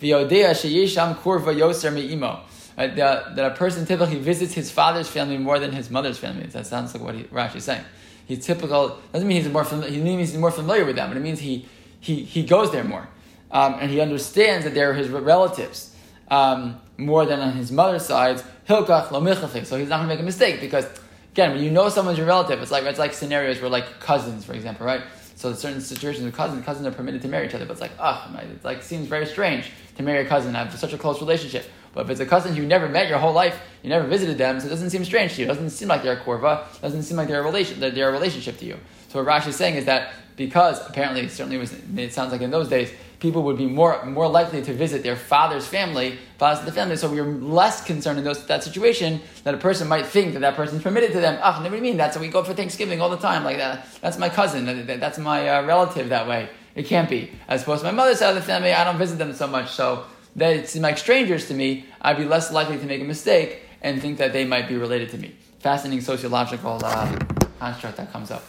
v'yodea 0.00 1.92
me'imo. 1.92 2.40
That, 2.76 2.96
that 3.36 3.52
a 3.52 3.54
person 3.54 3.86
typically 3.86 4.18
visits 4.18 4.52
his 4.52 4.70
father's 4.70 5.08
family 5.08 5.38
more 5.38 5.58
than 5.58 5.72
his 5.72 5.90
mother's 5.90 6.18
family. 6.18 6.44
That 6.46 6.66
sounds 6.66 6.92
like 6.92 7.02
what 7.02 7.14
he, 7.14 7.24
Rashi 7.24 7.56
is 7.56 7.64
saying. 7.64 7.82
He's 8.26 8.44
typical, 8.44 8.98
doesn't 9.12 9.26
mean 9.26 9.42
he's 9.42 9.50
more, 9.50 9.64
he 9.64 9.98
means 9.98 10.30
he's 10.30 10.38
more 10.38 10.50
familiar 10.50 10.84
with 10.84 10.96
them, 10.96 11.08
but 11.08 11.16
it 11.16 11.20
means 11.20 11.38
he, 11.38 11.66
he, 12.00 12.24
he 12.24 12.42
goes 12.42 12.72
there 12.72 12.84
more. 12.84 13.08
Um, 13.50 13.76
and 13.80 13.90
he 13.90 14.00
understands 14.00 14.64
that 14.64 14.74
they're 14.74 14.92
his 14.92 15.08
relatives 15.08 15.94
um, 16.28 16.80
more 16.98 17.24
than 17.24 17.40
on 17.40 17.52
his 17.52 17.72
mother's 17.72 18.04
side. 18.04 18.42
Hilkach 18.68 19.10
lo 19.10 19.24
So 19.64 19.78
he's 19.78 19.88
not 19.88 19.98
going 19.98 20.08
to 20.08 20.14
make 20.14 20.20
a 20.20 20.24
mistake 20.24 20.60
because, 20.60 20.86
again, 21.32 21.52
when 21.52 21.62
you 21.62 21.70
know 21.70 21.88
someone's 21.88 22.18
your 22.18 22.26
relative, 22.26 22.60
it's 22.60 22.72
like, 22.72 22.84
it's 22.84 22.98
like 22.98 23.14
scenarios 23.14 23.60
where, 23.60 23.70
like 23.70 24.00
cousins, 24.00 24.44
for 24.44 24.52
example, 24.52 24.84
right? 24.84 25.02
So 25.36 25.50
in 25.50 25.56
certain 25.56 25.80
situations 25.82 26.34
cousins, 26.34 26.64
cousins 26.64 26.86
are 26.86 26.90
permitted 26.90 27.20
to 27.22 27.28
marry 27.28 27.46
each 27.46 27.54
other, 27.54 27.66
but 27.66 27.72
it's 27.72 27.80
like, 27.80 27.92
oh, 28.00 28.34
it 28.40 28.64
like 28.64 28.82
seems 28.82 29.06
very 29.06 29.26
strange 29.26 29.70
to 29.96 30.02
marry 30.02 30.24
a 30.24 30.28
cousin 30.28 30.54
have 30.54 30.76
such 30.78 30.94
a 30.94 30.98
close 30.98 31.20
relationship. 31.20 31.66
But 31.92 32.06
if 32.06 32.10
it's 32.10 32.20
a 32.20 32.26
cousin 32.26 32.56
you 32.56 32.66
never 32.66 32.88
met 32.88 33.08
your 33.08 33.18
whole 33.18 33.34
life, 33.34 33.58
you 33.82 33.90
never 33.90 34.06
visited 34.06 34.38
them, 34.38 34.60
so 34.60 34.66
it 34.66 34.70
doesn't 34.70 34.90
seem 34.90 35.04
strange 35.04 35.34
to 35.34 35.42
you. 35.42 35.44
It 35.44 35.48
doesn't 35.48 35.70
seem 35.70 35.88
like 35.88 36.02
they're 36.02 36.18
a 36.18 36.20
korva. 36.20 36.66
It 36.74 36.82
doesn't 36.82 37.02
seem 37.02 37.18
like 37.18 37.28
they're 37.28 37.40
a 37.40 37.44
relation. 37.44 37.80
They're 37.80 38.08
a 38.08 38.12
relationship 38.12 38.58
to 38.58 38.64
you. 38.64 38.78
So 39.08 39.22
what 39.22 39.28
Rashi 39.28 39.48
is 39.48 39.56
saying 39.56 39.76
is 39.76 39.84
that 39.84 40.12
because 40.36 40.86
apparently, 40.88 41.28
certainly 41.28 41.58
was, 41.58 41.72
it 41.72 42.12
sounds 42.12 42.32
like 42.32 42.40
in 42.40 42.50
those 42.50 42.68
days, 42.68 42.90
people 43.18 43.42
would 43.42 43.56
be 43.56 43.66
more 43.66 44.04
more 44.04 44.28
likely 44.28 44.62
to 44.62 44.72
visit 44.72 45.02
their 45.02 45.16
father's 45.16 45.66
family, 45.66 46.18
fathers 46.38 46.64
the 46.64 46.72
family. 46.72 46.96
So 46.96 47.10
we 47.10 47.18
are 47.20 47.26
less 47.26 47.84
concerned 47.84 48.18
in 48.18 48.24
those, 48.24 48.46
that 48.46 48.62
situation 48.62 49.20
that 49.44 49.54
a 49.54 49.58
person 49.58 49.88
might 49.88 50.06
think 50.06 50.34
that 50.34 50.40
that 50.40 50.54
person's 50.54 50.82
permitted 50.82 51.12
to 51.12 51.20
them. 51.20 51.38
Ah, 51.42 51.58
oh, 51.58 51.68
do 51.68 51.74
you 51.74 51.82
mean? 51.82 51.96
That's 51.96 52.16
how 52.16 52.20
we 52.20 52.28
go 52.28 52.44
for 52.44 52.54
Thanksgiving 52.54 53.00
all 53.00 53.10
the 53.10 53.16
time. 53.16 53.44
Like 53.44 53.58
that. 53.58 53.86
That's 54.00 54.18
my 54.18 54.28
cousin. 54.28 54.86
That's 54.86 55.18
my 55.18 55.48
uh, 55.48 55.66
relative 55.66 56.10
that 56.10 56.28
way. 56.28 56.48
It 56.74 56.86
can't 56.86 57.08
be. 57.08 57.30
As 57.48 57.62
opposed 57.62 57.80
to 57.80 57.86
my 57.86 57.92
mother's 57.92 58.18
side 58.18 58.30
of 58.30 58.36
the 58.36 58.42
family, 58.42 58.72
I 58.72 58.84
don't 58.84 58.98
visit 58.98 59.18
them 59.18 59.32
so 59.32 59.46
much. 59.46 59.72
So 59.72 60.04
that 60.36 60.68
seem 60.68 60.82
like 60.82 60.98
strangers 60.98 61.48
to 61.48 61.54
me, 61.54 61.86
I'd 62.02 62.18
be 62.18 62.26
less 62.26 62.52
likely 62.52 62.78
to 62.78 62.84
make 62.84 63.00
a 63.00 63.04
mistake 63.04 63.62
and 63.80 64.00
think 64.00 64.18
that 64.18 64.32
they 64.32 64.44
might 64.44 64.68
be 64.68 64.76
related 64.76 65.08
to 65.10 65.18
me. 65.18 65.34
Fascinating 65.60 66.02
sociological 66.02 66.78
uh, 66.84 67.18
construct 67.58 67.96
that 67.96 68.12
comes 68.12 68.30
up 68.30 68.44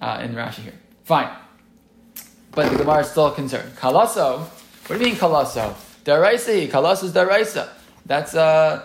uh, 0.00 0.20
in 0.22 0.34
Rashi 0.34 0.60
here. 0.60 0.72
Fine. 1.04 1.45
But 2.56 2.70
the 2.70 2.78
Gemara 2.78 3.00
is 3.00 3.10
still 3.10 3.30
concerned. 3.32 3.76
Kalaso, 3.76 4.38
what 4.38 4.88
do 4.88 4.94
you 4.94 5.10
mean 5.10 5.16
kalaso? 5.16 5.74
Daraisa, 6.06 6.66
kalaso 6.70 7.04
is 7.04 7.12
daraisa. 7.12 7.68
That's, 8.06 8.34
uh, 8.34 8.82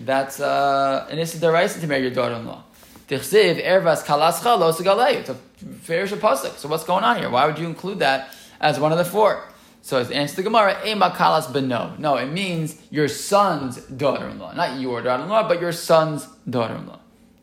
that's 0.00 0.40
uh, 0.40 1.06
an 1.10 1.18
instant 1.18 1.42
daraisa 1.42 1.82
to 1.82 1.86
marry 1.86 2.00
your 2.00 2.12
daughter-in-law. 2.12 2.62
Tichsiv 3.08 3.62
ervas 3.62 4.04
kalascha 4.04 4.58
lo 4.58 4.70
It's 5.08 5.28
a 5.28 5.34
fair 5.82 6.06
pasuk. 6.06 6.56
So 6.56 6.70
what's 6.70 6.84
going 6.84 7.04
on 7.04 7.18
here? 7.18 7.28
Why 7.28 7.44
would 7.44 7.58
you 7.58 7.66
include 7.66 7.98
that 7.98 8.34
as 8.58 8.80
one 8.80 8.90
of 8.90 8.96
the 8.96 9.04
four? 9.04 9.44
So 9.82 9.98
it's 9.98 10.10
answer 10.10 10.36
the 10.36 10.42
Gemara, 10.44 10.78
Ema 10.86 11.10
kalas 11.10 11.52
beno. 11.52 11.98
No, 11.98 12.16
it 12.16 12.32
means 12.32 12.80
your 12.90 13.08
son's 13.08 13.82
daughter-in-law. 13.82 14.54
Not 14.54 14.80
your 14.80 15.02
daughter-in-law, 15.02 15.46
but 15.46 15.60
your 15.60 15.72
son's 15.72 16.26
daughter-in-law. 16.48 17.00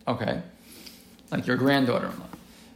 Okay? 0.08 0.42
Like 1.30 1.46
your 1.46 1.58
granddaughter-in-law. 1.58 2.30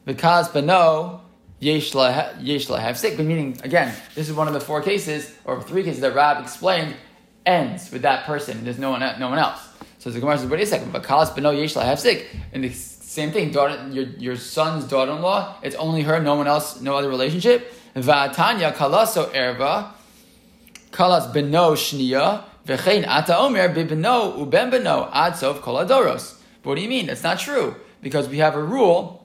Because 0.05 0.49
beno, 0.49 1.21
yesh 1.61 1.91
hefsek, 1.93 3.15
but 3.15 3.25
meaning, 3.25 3.57
again, 3.63 3.93
this 4.15 4.27
is 4.27 4.35
one 4.35 4.47
of 4.47 4.53
the 4.53 4.59
four 4.59 4.81
cases, 4.81 5.33
or 5.45 5.61
three 5.61 5.83
cases 5.83 6.01
that 6.01 6.13
Rab 6.13 6.43
explained, 6.43 6.95
ends 7.45 7.91
with 7.91 8.01
that 8.01 8.25
person. 8.25 8.63
There's 8.63 8.79
no 8.79 8.89
one, 8.91 9.01
no 9.19 9.29
one 9.29 9.39
else. 9.39 9.61
So 9.99 10.09
the 10.09 10.19
Gemara 10.19 10.39
says, 10.39 10.49
wait 10.49 10.61
a 10.61 10.65
second, 10.65 10.91
but 10.91 11.03
kalas 11.03 11.29
beno 11.29 11.57
yesh 11.57 11.75
hefsek, 11.75 12.25
and 12.51 12.63
the 12.63 12.71
same 12.71 13.31
thing, 13.31 13.51
daughter, 13.51 13.87
your, 13.91 14.05
your 14.05 14.35
son's 14.35 14.85
daughter-in-law, 14.85 15.57
it's 15.61 15.75
only 15.75 16.01
her, 16.01 16.19
no 16.19 16.35
one 16.35 16.47
else, 16.47 16.81
no 16.81 16.95
other 16.95 17.09
relationship. 17.09 17.71
Vatanya 17.95 18.73
kalaso 18.73 19.31
erva. 19.31 19.91
kalas 20.91 21.31
beno 21.33 21.73
shniya 21.75 22.43
v'chein 22.65 23.05
ata 23.07 23.37
omer 23.37 23.69
bibeno 23.69 24.37
uben 24.37 24.71
beno 24.71 25.09
ad. 25.13 25.35
What 26.63 26.75
do 26.75 26.81
you 26.81 26.89
mean? 26.89 27.07
That's 27.07 27.23
not 27.23 27.39
true 27.39 27.75
because 28.01 28.27
we 28.29 28.37
have 28.37 28.55
a 28.55 28.63
rule 28.63 29.20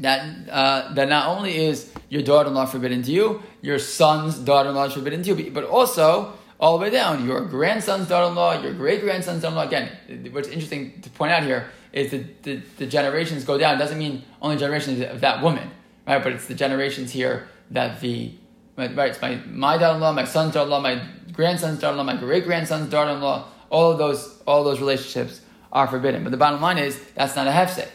that 0.00 0.48
uh, 0.48 0.92
that 0.94 1.08
not 1.08 1.28
only 1.28 1.56
is 1.56 1.92
your 2.08 2.22
daughter-in-law 2.22 2.66
forbidden 2.66 3.02
to 3.02 3.12
you, 3.12 3.42
your 3.62 3.78
son's 3.78 4.38
daughter-in-law 4.38 4.86
is 4.86 4.92
forbidden 4.94 5.22
to 5.22 5.34
you, 5.34 5.50
but 5.50 5.64
also 5.64 6.32
all 6.58 6.76
the 6.76 6.82
way 6.82 6.90
down, 6.90 7.26
your 7.26 7.40
grandson's 7.46 8.08
daughter-in-law, 8.08 8.62
your 8.62 8.74
great-grandson's 8.74 9.42
daughter-in-law. 9.42 9.66
Again, 9.66 10.28
what's 10.32 10.48
interesting 10.48 11.00
to 11.00 11.08
point 11.10 11.32
out 11.32 11.42
here 11.42 11.70
is 11.92 12.10
that 12.10 12.42
the, 12.42 12.56
the 12.76 12.86
generations 12.86 13.44
go 13.44 13.56
down. 13.56 13.76
It 13.76 13.78
doesn't 13.78 13.98
mean 13.98 14.22
only 14.42 14.56
generations 14.56 15.00
of 15.00 15.20
that 15.22 15.42
woman, 15.42 15.70
right? 16.06 16.22
But 16.22 16.34
it's 16.34 16.46
the 16.46 16.54
generations 16.54 17.10
here 17.12 17.48
that 17.70 18.00
the 18.00 18.34
right. 18.76 19.10
It's 19.10 19.22
my 19.22 19.36
my 19.46 19.78
daughter-in-law, 19.78 20.12
my 20.12 20.24
son's 20.24 20.54
daughter-in-law, 20.54 20.80
my 20.80 21.02
grandson's 21.32 21.80
daughter-in-law, 21.80 22.04
my 22.04 22.16
great-grandson's 22.16 22.90
daughter-in-law. 22.90 23.48
All 23.70 23.92
of 23.92 23.98
those 23.98 24.42
all 24.46 24.60
of 24.60 24.64
those 24.66 24.80
relationships 24.80 25.40
are 25.72 25.86
forbidden. 25.86 26.24
But 26.24 26.30
the 26.30 26.36
bottom 26.36 26.60
line 26.60 26.78
is 26.78 27.00
that's 27.14 27.36
not 27.36 27.46
a 27.46 27.50
hefsek. 27.50 27.88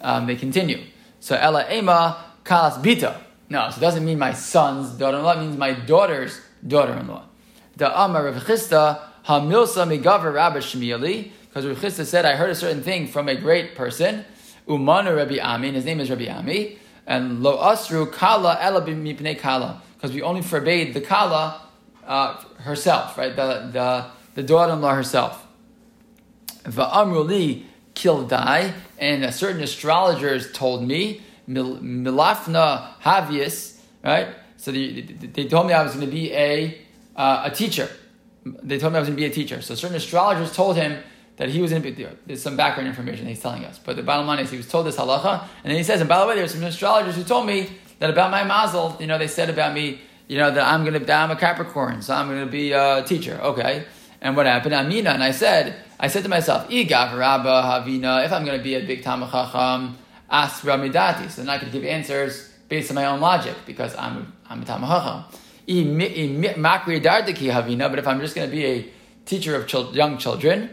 Um, 0.00 0.26
they 0.26 0.36
continue. 0.36 0.82
So 1.20 1.36
Ella 1.36 1.66
Ema 1.70 2.24
Kalas 2.44 2.82
Bito. 2.82 3.16
No, 3.48 3.68
so 3.70 3.78
it 3.78 3.80
doesn't 3.80 4.04
mean 4.04 4.18
my 4.18 4.32
son's 4.32 4.90
daughter-in-law. 4.90 5.32
It 5.32 5.40
means 5.40 5.56
my 5.56 5.72
daughter's 5.72 6.40
daughter-in-law. 6.66 7.24
The 7.76 8.00
Amar 8.00 8.24
Rav 8.24 8.42
Chisda 8.44 9.00
Hamilsa 9.26 9.86
Migaver 9.86 10.32
Rabbi 10.32 10.58
Shmieli. 10.58 11.30
Because 11.48 11.66
Rav 11.66 11.76
Chisda 11.78 12.04
said, 12.04 12.24
I 12.24 12.36
heard 12.36 12.50
a 12.50 12.54
certain 12.54 12.82
thing 12.82 13.06
from 13.06 13.28
a 13.28 13.34
great 13.34 13.74
person. 13.74 14.24
Umanu 14.68 15.16
Rabbi 15.16 15.38
Ami. 15.38 15.68
And 15.68 15.76
his 15.76 15.84
name 15.84 16.00
is 16.00 16.10
Rabbi 16.10 16.28
Ami. 16.28 16.78
And 17.06 17.42
Lo 17.42 17.58
Asru 17.58 18.10
Kala 18.10 18.58
Ela 18.60 18.82
Mipnei 18.82 19.38
Kala. 19.38 19.82
Because 19.96 20.12
we 20.12 20.22
only 20.22 20.42
forbade 20.42 20.94
the 20.94 21.00
Kala 21.00 21.60
uh, 22.06 22.34
herself, 22.58 23.18
right? 23.18 23.34
The, 23.34 23.70
the, 23.72 24.06
the 24.34 24.42
daughter-in-law 24.42 24.94
herself. 24.94 25.46
Va'amruli 26.64 27.64
kildai, 27.94 28.72
and 29.00 29.24
a 29.24 29.32
certain 29.32 29.62
astrologers 29.62 30.52
told 30.52 30.86
me, 30.86 31.22
milafna 31.48 32.92
havius, 33.02 33.80
right? 34.04 34.28
So 34.58 34.70
they, 34.70 35.00
they 35.00 35.48
told 35.48 35.66
me 35.66 35.72
I 35.72 35.82
was 35.82 35.94
going 35.94 36.04
to 36.04 36.12
be 36.12 36.32
a, 36.32 36.78
uh, 37.16 37.44
a 37.46 37.50
teacher. 37.50 37.88
They 38.44 38.78
told 38.78 38.92
me 38.92 38.98
I 38.98 39.00
was 39.00 39.08
going 39.08 39.16
to 39.16 39.20
be 39.20 39.26
a 39.26 39.34
teacher. 39.34 39.62
So 39.62 39.74
certain 39.74 39.96
astrologers 39.96 40.54
told 40.54 40.76
him 40.76 41.02
that 41.36 41.48
he 41.48 41.62
was 41.62 41.72
in 41.72 41.82
there's 42.26 42.42
some 42.42 42.56
background 42.58 42.86
information 42.86 43.26
he's 43.26 43.40
telling 43.40 43.64
us. 43.64 43.78
But 43.78 43.96
the 43.96 44.02
bottom 44.02 44.26
line 44.26 44.40
is 44.40 44.50
he 44.50 44.58
was 44.58 44.68
told 44.68 44.86
this 44.86 44.96
halacha, 44.96 45.44
and 45.64 45.70
then 45.70 45.76
he 45.76 45.82
says, 45.82 46.00
and 46.00 46.08
by 46.08 46.20
the 46.20 46.26
way, 46.26 46.34
there's 46.34 46.52
some 46.52 46.62
astrologers 46.62 47.16
who 47.16 47.24
told 47.24 47.46
me 47.46 47.70
that 47.98 48.10
about 48.10 48.30
my 48.30 48.44
mazel, 48.44 48.96
you 49.00 49.06
know, 49.06 49.16
they 49.16 49.26
said 49.26 49.48
about 49.48 49.72
me, 49.72 50.02
you 50.28 50.36
know, 50.36 50.50
that 50.50 50.66
I'm 50.66 50.84
gonna 50.84 51.02
I'm 51.10 51.30
a 51.30 51.36
Capricorn, 51.36 52.02
so 52.02 52.14
I'm 52.14 52.28
gonna 52.28 52.44
be 52.44 52.72
a 52.72 53.02
teacher. 53.04 53.40
Okay. 53.42 53.86
And 54.20 54.36
what 54.36 54.44
happened? 54.44 54.74
Amina, 54.74 55.10
and 55.10 55.24
I 55.24 55.30
said, 55.30 55.82
I 56.02 56.08
said 56.08 56.22
to 56.22 56.30
myself, 56.30 56.66
Igav 56.70 57.14
Rabba 57.14 57.62
Havina, 57.62 58.24
if 58.24 58.32
I'm 58.32 58.46
going 58.46 58.56
to 58.56 58.64
be 58.64 58.74
a 58.74 58.86
big 58.86 59.04
Tamachacham, 59.04 59.92
ask 60.30 60.64
Ramidati. 60.64 61.30
So 61.30 61.42
then 61.42 61.50
I 61.50 61.58
could 61.58 61.70
give 61.70 61.84
answers 61.84 62.50
based 62.70 62.90
on 62.90 62.94
my 62.94 63.04
own 63.04 63.20
logic 63.20 63.54
because 63.66 63.94
I'm, 63.96 64.32
I'm 64.48 64.62
a 64.62 64.64
Tamachacham. 64.64 65.24
Makri 65.68 67.02
Dardaki 67.02 67.52
Havina, 67.52 67.90
but 67.90 67.98
if 67.98 68.06
I'm 68.06 68.18
just 68.18 68.34
going 68.34 68.48
to 68.48 68.56
be 68.56 68.64
a 68.64 68.88
teacher 69.26 69.54
of 69.54 69.66
chil- 69.66 69.94
young 69.94 70.16
children, 70.16 70.70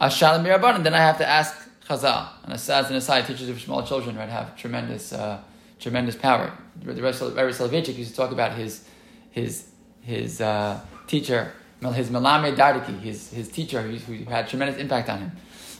Ashalim 0.00 0.44
Mirabanan, 0.44 0.82
then 0.82 0.92
I 0.92 0.98
have 0.98 1.18
to 1.18 1.28
ask 1.28 1.54
Chazal. 1.88 2.30
And 2.42 2.52
as 2.52 2.68
an 2.68 2.96
aside, 2.96 3.28
teachers 3.28 3.48
of 3.48 3.60
small 3.60 3.86
children 3.86 4.16
right, 4.16 4.28
have 4.28 4.56
tremendous, 4.56 5.12
uh, 5.12 5.40
tremendous 5.78 6.16
power. 6.16 6.52
The 6.80 7.00
Rabbi 7.00 7.16
Soloveitchik 7.16 7.96
used 7.96 8.10
to 8.10 8.16
talk 8.16 8.32
about 8.32 8.58
his, 8.58 8.84
his, 9.30 9.68
his 10.02 10.40
uh, 10.40 10.80
teacher 11.06 11.52
his 11.92 12.10
Malame 12.10 12.54
Dardiki, 12.56 12.98
his, 13.00 13.30
his 13.30 13.48
teacher 13.48 13.82
who, 13.82 13.96
who 13.96 14.24
had 14.30 14.48
tremendous 14.48 14.80
impact 14.80 15.08
on 15.08 15.18
him. 15.20 15.32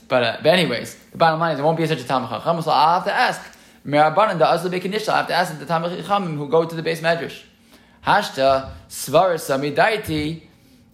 But, 0.07 0.23
uh, 0.23 0.37
but 0.43 0.47
anyways, 0.47 0.95
the 1.11 1.17
bottom 1.17 1.39
line 1.39 1.53
is 1.53 1.59
it 1.59 1.63
won't 1.63 1.77
be 1.77 1.85
such 1.87 2.01
a 2.01 2.03
Talmud 2.03 2.29
Chacham, 2.29 2.61
so 2.61 2.71
I'll 2.71 2.99
have 2.99 3.05
to 3.05 3.13
ask. 3.13 3.41
Merabanan, 3.85 4.39
the 4.39 4.47
Azla 4.47 4.71
I 4.71 5.17
have 5.17 5.27
to 5.27 5.33
ask 5.33 5.59
the 5.59 5.65
Talmud 5.65 5.95
Chacham 5.97 6.37
who 6.37 6.47
go 6.47 6.65
to 6.65 6.75
the 6.75 6.81
base 6.81 7.01
medrash. 7.01 7.43
Hashta, 8.05 8.71
Svaris, 8.89 9.49
Amidaiti. 9.49 10.41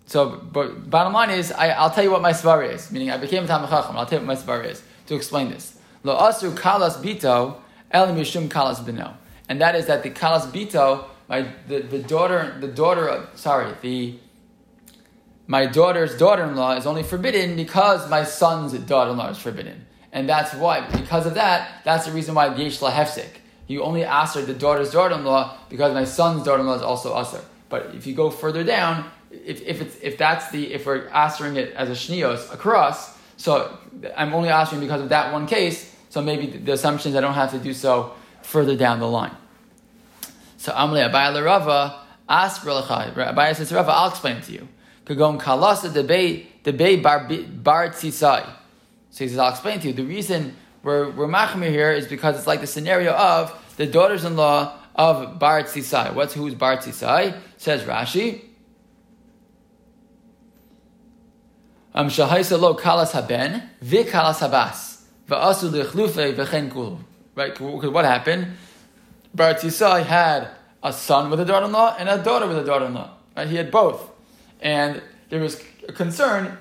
So, 0.05 0.41
but 0.51 0.89
bottom 0.89 1.13
line 1.13 1.29
is, 1.29 1.51
I, 1.53 1.81
will 1.81 1.89
tell 1.89 2.03
you 2.03 2.11
what 2.11 2.21
my 2.21 2.31
svar 2.31 2.69
is. 2.69 2.91
Meaning, 2.91 3.11
I 3.11 3.17
became 3.17 3.45
a 3.45 3.47
Talmud 3.47 3.69
Chacham. 3.69 3.95
I'll 3.95 4.05
tell 4.05 4.19
you 4.19 4.27
what 4.27 4.35
my 4.37 4.41
svar 4.41 4.65
is 4.65 4.81
to 5.07 5.15
explain 5.15 5.49
this. 5.49 5.77
Lo 6.03 6.17
asru 6.17 6.51
kalas 6.51 6.97
bito, 7.01 7.57
el 7.91 8.07
mishum 8.07 8.47
kalas 8.47 8.85
bino, 8.85 9.15
and 9.47 9.61
that 9.61 9.75
is 9.75 9.85
that 9.85 10.03
the 10.03 10.09
kalas 10.09 10.51
bito, 10.51 11.05
my 11.29 11.47
the, 11.67 11.79
the 11.79 11.99
daughter, 11.99 12.57
the 12.59 12.67
daughter 12.67 13.07
of 13.07 13.37
sorry, 13.37 13.71
the 13.81 14.15
my 15.51 15.65
daughter's 15.65 16.17
daughter-in-law 16.17 16.77
is 16.77 16.85
only 16.85 17.03
forbidden 17.03 17.57
because 17.57 18.09
my 18.09 18.23
son's 18.23 18.71
daughter-in-law 18.71 19.31
is 19.31 19.37
forbidden. 19.37 19.85
And 20.13 20.29
that's 20.29 20.53
why, 20.53 20.89
because 20.91 21.25
of 21.25 21.33
that, 21.33 21.81
that's 21.83 22.05
the 22.05 22.13
reason 22.13 22.35
why 22.35 22.55
Yesh 22.55 22.81
La 22.81 22.89
Hefsik. 22.89 23.31
You 23.67 23.83
only 23.83 24.05
asked 24.05 24.35
the 24.35 24.53
daughter's 24.53 24.91
daughter-in-law 24.91 25.57
because 25.67 25.93
my 25.93 26.05
son's 26.05 26.43
daughter-in-law 26.43 26.75
is 26.75 26.81
also 26.81 27.13
usher. 27.13 27.41
But 27.67 27.93
if 27.93 28.07
you 28.07 28.15
go 28.15 28.29
further 28.29 28.63
down, 28.63 29.11
if, 29.29 29.61
if, 29.63 29.81
it's, 29.81 29.97
if 30.01 30.17
that's 30.17 30.49
the, 30.51 30.71
if 30.71 30.85
we're 30.85 31.09
answering 31.09 31.57
it 31.57 31.73
as 31.73 31.89
a 31.89 31.95
shnios 31.95 32.53
across, 32.53 33.17
so 33.35 33.77
I'm 34.15 34.33
only 34.33 34.47
answering 34.47 34.79
because 34.79 35.01
of 35.01 35.09
that 35.09 35.33
one 35.33 35.47
case, 35.47 35.93
so 36.07 36.21
maybe 36.21 36.45
the, 36.47 36.59
the 36.59 36.71
assumption 36.71 37.11
is 37.11 37.17
I 37.17 37.19
don't 37.19 37.33
have 37.33 37.51
to 37.51 37.59
do 37.59 37.73
so 37.73 38.13
further 38.41 38.77
down 38.77 39.01
the 39.01 39.07
line. 39.07 39.35
So 40.55 40.71
Amle 40.71 41.11
Abayla 41.11 41.43
Rava, 41.43 41.99
ask 42.29 42.61
Abayla 42.61 43.55
says 43.57 43.73
Rava, 43.73 43.91
I'll 43.91 44.11
explain 44.11 44.39
to 44.43 44.53
you. 44.53 44.69
Kagon 45.05 45.39
kalasa 45.39 45.89
debay 45.89 46.45
debay 46.63 47.01
bar 47.01 47.27
bar. 47.27 47.93
So 49.11 49.25
he 49.25 49.29
says, 49.29 49.37
I'll 49.37 49.49
explain 49.49 49.79
to 49.81 49.87
you. 49.87 49.93
The 49.93 50.05
reason 50.05 50.55
we're, 50.83 51.11
we're 51.11 51.27
machmir 51.27 51.69
here 51.69 51.91
is 51.91 52.07
because 52.07 52.37
it's 52.37 52.47
like 52.47 52.61
the 52.61 52.67
scenario 52.67 53.11
of 53.11 53.53
the 53.77 53.85
daughters-in-law 53.85 54.77
of 54.95 55.39
Bar 55.39 55.63
Tzisai. 55.63 56.13
What's 56.13 56.33
who's 56.33 56.55
Bar 56.55 56.77
Tzisai? 56.77 57.37
Says 57.57 57.83
Rashi. 57.83 58.41
Um 61.93 62.07
shahaisa 62.07 62.59
lo 62.59 62.75
kalas 62.75 63.11
haben 63.11 63.63
vi 63.81 64.03
kalas 64.03 64.39
habas 64.39 65.01
va'asu 65.27 65.71
lichlufe 65.71 66.35
v'chen 66.35 66.71
kulu. 66.71 66.97
Right? 67.35 67.53
Because 67.53 67.89
what 67.89 68.05
happened? 68.05 68.53
Bar 69.33 69.55
Tzisai 69.55 70.05
had 70.05 70.49
a 70.83 70.93
son 70.93 71.29
with 71.29 71.39
a 71.39 71.45
daughter-in-law 71.45 71.95
and 71.99 72.09
a 72.09 72.17
daughter 72.17 72.47
with 72.47 72.57
a 72.57 72.63
daughter-in-law. 72.63 73.09
Right? 73.35 73.47
He 73.47 73.55
had 73.55 73.71
both 73.71 74.10
and 74.61 75.01
there 75.29 75.41
was 75.41 75.61
a 75.87 75.91
concern 75.91 76.57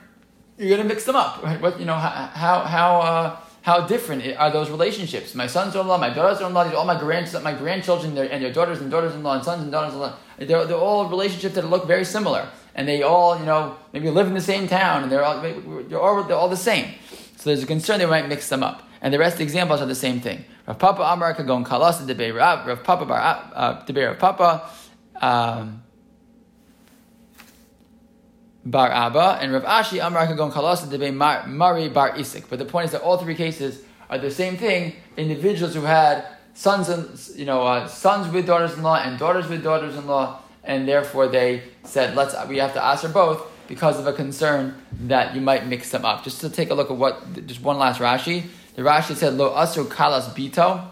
you're 0.60 0.68
going 0.68 0.82
to 0.86 0.94
mix 0.94 1.04
them 1.04 1.16
up, 1.16 1.42
right? 1.42 1.58
What 1.60 1.80
you 1.80 1.86
know, 1.86 1.94
how 1.94 2.60
how 2.60 3.00
uh, 3.00 3.36
how 3.62 3.86
different 3.86 4.22
are 4.36 4.50
those 4.50 4.68
relationships? 4.70 5.34
My 5.34 5.46
sons-in-law, 5.46 5.96
my 5.96 6.10
daughters-in-law, 6.10 6.74
all 6.74 6.84
my 6.84 6.98
grand 6.98 7.32
my 7.42 7.54
grandchildren, 7.54 8.16
and 8.18 8.42
your 8.42 8.52
daughters 8.52 8.80
and 8.80 8.90
daughters-in-law 8.90 9.36
and 9.36 9.44
sons 9.44 9.62
and 9.62 9.72
daughters-in-law. 9.72 10.14
They're, 10.38 10.66
they're 10.66 10.76
all 10.76 11.08
relationships 11.08 11.54
that 11.54 11.64
look 11.64 11.86
very 11.86 12.04
similar, 12.04 12.46
and 12.74 12.86
they 12.86 13.02
all 13.02 13.38
you 13.38 13.46
know 13.46 13.76
maybe 13.94 14.10
live 14.10 14.26
in 14.26 14.34
the 14.34 14.40
same 14.42 14.68
town, 14.68 15.02
and 15.02 15.10
they're 15.10 15.24
all 15.24 15.40
they're 15.40 16.00
all, 16.00 16.24
they're 16.24 16.36
all 16.36 16.50
the 16.50 16.56
same. 16.56 16.94
So 17.36 17.48
there's 17.48 17.62
a 17.62 17.66
concern 17.66 17.98
they 17.98 18.06
might 18.06 18.28
mix 18.28 18.50
them 18.50 18.62
up, 18.62 18.86
and 19.00 19.14
the 19.14 19.18
rest 19.18 19.34
of 19.34 19.38
the 19.38 19.44
examples 19.44 19.80
are 19.80 19.86
the 19.86 19.94
same 19.94 20.20
thing. 20.20 20.44
Rav 20.66 20.78
Papa 20.78 21.02
Amar 21.02 21.34
Kagon 21.34 21.64
Kalas 21.64 22.06
Debe 22.06 22.36
Rav 22.36 22.66
Rav 22.66 22.84
Papa 22.84 23.06
Bar 23.06 23.50
uh, 23.54 23.84
Debe 23.86 24.06
Rav 24.08 24.18
Papa. 24.18 24.70
Um, 25.22 25.82
bar 28.64 28.90
Abba, 28.90 29.38
and 29.40 29.52
Rav 29.52 29.64
Ashi 29.64 30.04
Amar 30.04 30.26
Kagon 30.26 30.52
Kalasa 30.52 30.86
Debe 30.86 31.14
Mari 31.46 31.88
bar 31.88 32.12
Isik. 32.12 32.44
But 32.48 32.58
the 32.58 32.64
point 32.64 32.86
is 32.86 32.92
that 32.92 33.02
all 33.02 33.18
three 33.18 33.34
cases 33.34 33.82
are 34.08 34.18
the 34.18 34.30
same 34.30 34.56
thing. 34.56 34.94
Individuals 35.16 35.74
who 35.74 35.82
had 35.82 36.24
sons 36.54 36.88
and 36.88 37.18
you 37.38 37.46
know 37.46 37.62
uh, 37.62 37.86
sons 37.86 38.32
with 38.32 38.46
daughters-in-law 38.46 39.02
and 39.02 39.18
daughters 39.18 39.48
with 39.48 39.62
daughters-in-law, 39.62 40.40
and 40.64 40.86
therefore 40.86 41.28
they 41.28 41.62
said, 41.84 42.14
"Let's 42.14 42.34
we 42.48 42.58
have 42.58 42.74
to 42.74 42.84
ask 42.84 43.02
her 43.02 43.08
both." 43.08 43.46
Because 43.68 44.00
of 44.00 44.06
a 44.08 44.12
concern 44.12 44.74
that 45.02 45.32
you 45.32 45.40
might 45.40 45.64
mix 45.64 45.90
them 45.90 46.04
up. 46.04 46.24
Just 46.24 46.40
to 46.40 46.50
take 46.50 46.70
a 46.70 46.74
look 46.74 46.90
at 46.90 46.96
what, 46.96 47.46
just 47.46 47.62
one 47.62 47.78
last 47.78 48.00
Rashi. 48.00 48.48
The 48.74 48.82
Rashi 48.82 49.14
said, 49.14 49.34
Lo 49.34 49.54
asru 49.54 49.84
kalas 49.84 50.34
bito. 50.34 50.88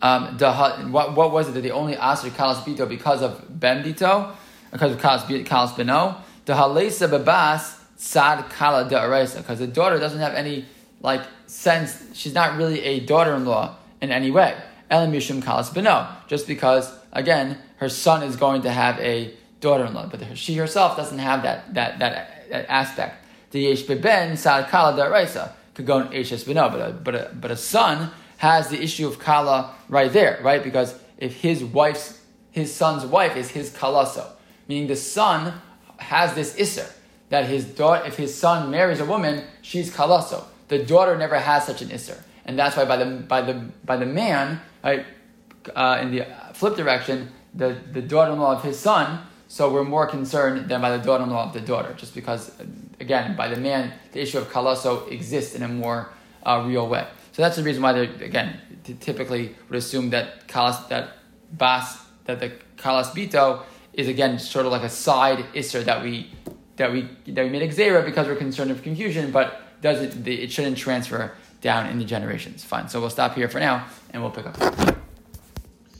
Um, 0.00 0.92
what, 0.92 1.14
what 1.14 1.32
was 1.32 1.48
it 1.48 1.52
that 1.52 1.60
they 1.60 1.70
only 1.70 1.94
asked 1.96 2.24
kalas 2.24 2.62
bito 2.64 2.88
because 2.88 3.20
of 3.20 3.60
ben 3.60 3.84
bito? 3.84 4.34
Because 4.70 4.92
of 4.92 4.98
kalas, 4.98 5.22
beno. 5.24 6.16
The 6.44 6.54
halesa 6.54 7.10
babas 7.10 7.78
sad 7.96 8.48
kala 8.50 8.88
da'araisa, 8.88 9.38
because 9.38 9.58
the 9.58 9.66
daughter 9.66 9.98
doesn't 9.98 10.20
have 10.20 10.34
any 10.34 10.64
like 11.00 11.22
sense. 11.46 12.02
She's 12.14 12.34
not 12.34 12.56
really 12.56 12.82
a 12.82 13.00
daughter-in-law 13.00 13.76
in 14.00 14.10
any 14.10 14.30
way. 14.30 14.56
Elam 14.90 15.12
yishum 15.12 15.42
kalas 15.42 15.70
beno, 15.70 16.08
just 16.28 16.46
because 16.46 16.92
again 17.12 17.58
her 17.78 17.88
son 17.88 18.22
is 18.22 18.36
going 18.36 18.62
to 18.62 18.70
have 18.70 18.98
a 19.00 19.34
daughter-in-law, 19.60 20.08
but 20.10 20.36
she 20.36 20.54
herself 20.56 20.96
doesn't 20.96 21.18
have 21.18 21.42
that 21.42 21.74
that 21.74 21.98
that, 21.98 22.48
that 22.50 22.66
aspect. 22.68 23.24
The 23.50 23.60
yesh 23.60 23.82
beben 23.82 24.36
sad 24.36 24.68
kala 24.68 24.96
da'araisa 24.96 25.52
could 25.74 25.86
go 25.86 26.00
in 26.00 26.08
eshes 26.08 26.44
beno, 26.44 26.70
but 26.70 26.80
a, 26.80 26.92
but 26.92 27.40
but 27.40 27.50
a 27.50 27.56
son 27.56 28.10
has 28.38 28.68
the 28.68 28.82
issue 28.82 29.06
of 29.06 29.18
kala 29.18 29.74
right 29.88 30.12
there, 30.12 30.38
right? 30.42 30.62
Because 30.62 30.94
if 31.18 31.40
his 31.40 31.64
wife's 31.64 32.20
his 32.50 32.74
son's 32.74 33.04
wife 33.04 33.36
is 33.36 33.50
his 33.50 33.70
kalaso, 33.70 34.26
Meaning 34.68 34.88
the 34.88 34.96
son 34.96 35.52
has 35.98 36.34
this 36.34 36.56
isser 36.56 36.90
that 37.28 37.46
his 37.46 37.64
daughter, 37.64 38.06
if 38.06 38.16
his 38.16 38.34
son 38.34 38.70
marries 38.70 39.00
a 39.00 39.04
woman, 39.04 39.44
she's 39.62 39.90
kalaso. 39.90 40.44
The 40.68 40.84
daughter 40.84 41.16
never 41.16 41.38
has 41.38 41.66
such 41.66 41.82
an 41.82 41.88
isser, 41.88 42.18
and 42.44 42.58
that's 42.58 42.76
why 42.76 42.84
by 42.84 42.96
the 42.96 43.06
by 43.06 43.40
the 43.42 43.54
by 43.84 43.96
the 43.96 44.06
man, 44.06 44.60
right, 44.82 45.04
uh, 45.74 45.98
in 46.02 46.10
the 46.10 46.26
flip 46.54 46.76
direction, 46.76 47.30
the 47.54 47.76
the 47.92 48.02
daughter-in-law 48.02 48.56
of 48.56 48.62
his 48.62 48.78
son. 48.78 49.22
So 49.48 49.72
we're 49.72 49.84
more 49.84 50.08
concerned 50.08 50.68
than 50.68 50.80
by 50.80 50.96
the 50.96 51.02
daughter-in-law 51.04 51.44
of 51.46 51.52
the 51.52 51.60
daughter, 51.60 51.94
just 51.96 52.16
because, 52.16 52.50
again, 52.98 53.36
by 53.36 53.46
the 53.46 53.56
man, 53.56 53.92
the 54.10 54.20
issue 54.20 54.38
of 54.38 54.50
kalaso 54.50 55.08
exists 55.08 55.54
in 55.54 55.62
a 55.62 55.68
more 55.68 56.08
uh, 56.42 56.64
real 56.66 56.88
way. 56.88 57.06
So 57.30 57.42
that's 57.42 57.56
the 57.56 57.62
reason 57.62 57.80
why 57.80 57.92
they 57.92 58.06
again 58.24 58.60
typically 59.00 59.54
would 59.68 59.76
assume 59.76 60.10
that 60.10 60.48
kalas 60.48 60.88
that 60.88 61.18
bas 61.52 61.98
that 62.24 62.40
the 62.40 62.52
kalas 62.76 63.10
bito 63.14 63.62
is 63.96 64.08
again 64.08 64.38
sort 64.38 64.66
of 64.66 64.72
like 64.72 64.82
a 64.82 64.88
side 64.88 65.44
isser 65.54 65.84
that 65.84 66.02
we 66.02 66.30
that 66.76 66.92
we 66.92 67.08
that 67.26 67.44
we 67.44 67.50
made 67.50 67.68
gezeira 67.68 68.04
because 68.04 68.28
we're 68.28 68.36
concerned 68.36 68.70
of 68.70 68.82
confusion, 68.82 69.32
but 69.32 69.62
doesn't 69.82 70.26
it 70.28 70.52
shouldn't 70.52 70.76
transfer 70.76 71.32
down 71.60 71.86
in 71.88 71.98
the 71.98 72.04
generations. 72.04 72.62
Fine. 72.62 72.88
So 72.88 73.00
we'll 73.00 73.10
stop 73.10 73.34
here 73.34 73.48
for 73.48 73.58
now 73.58 73.86
and 74.10 74.22
we'll 74.22 74.30
pick 74.30 74.46
up. 74.46 74.95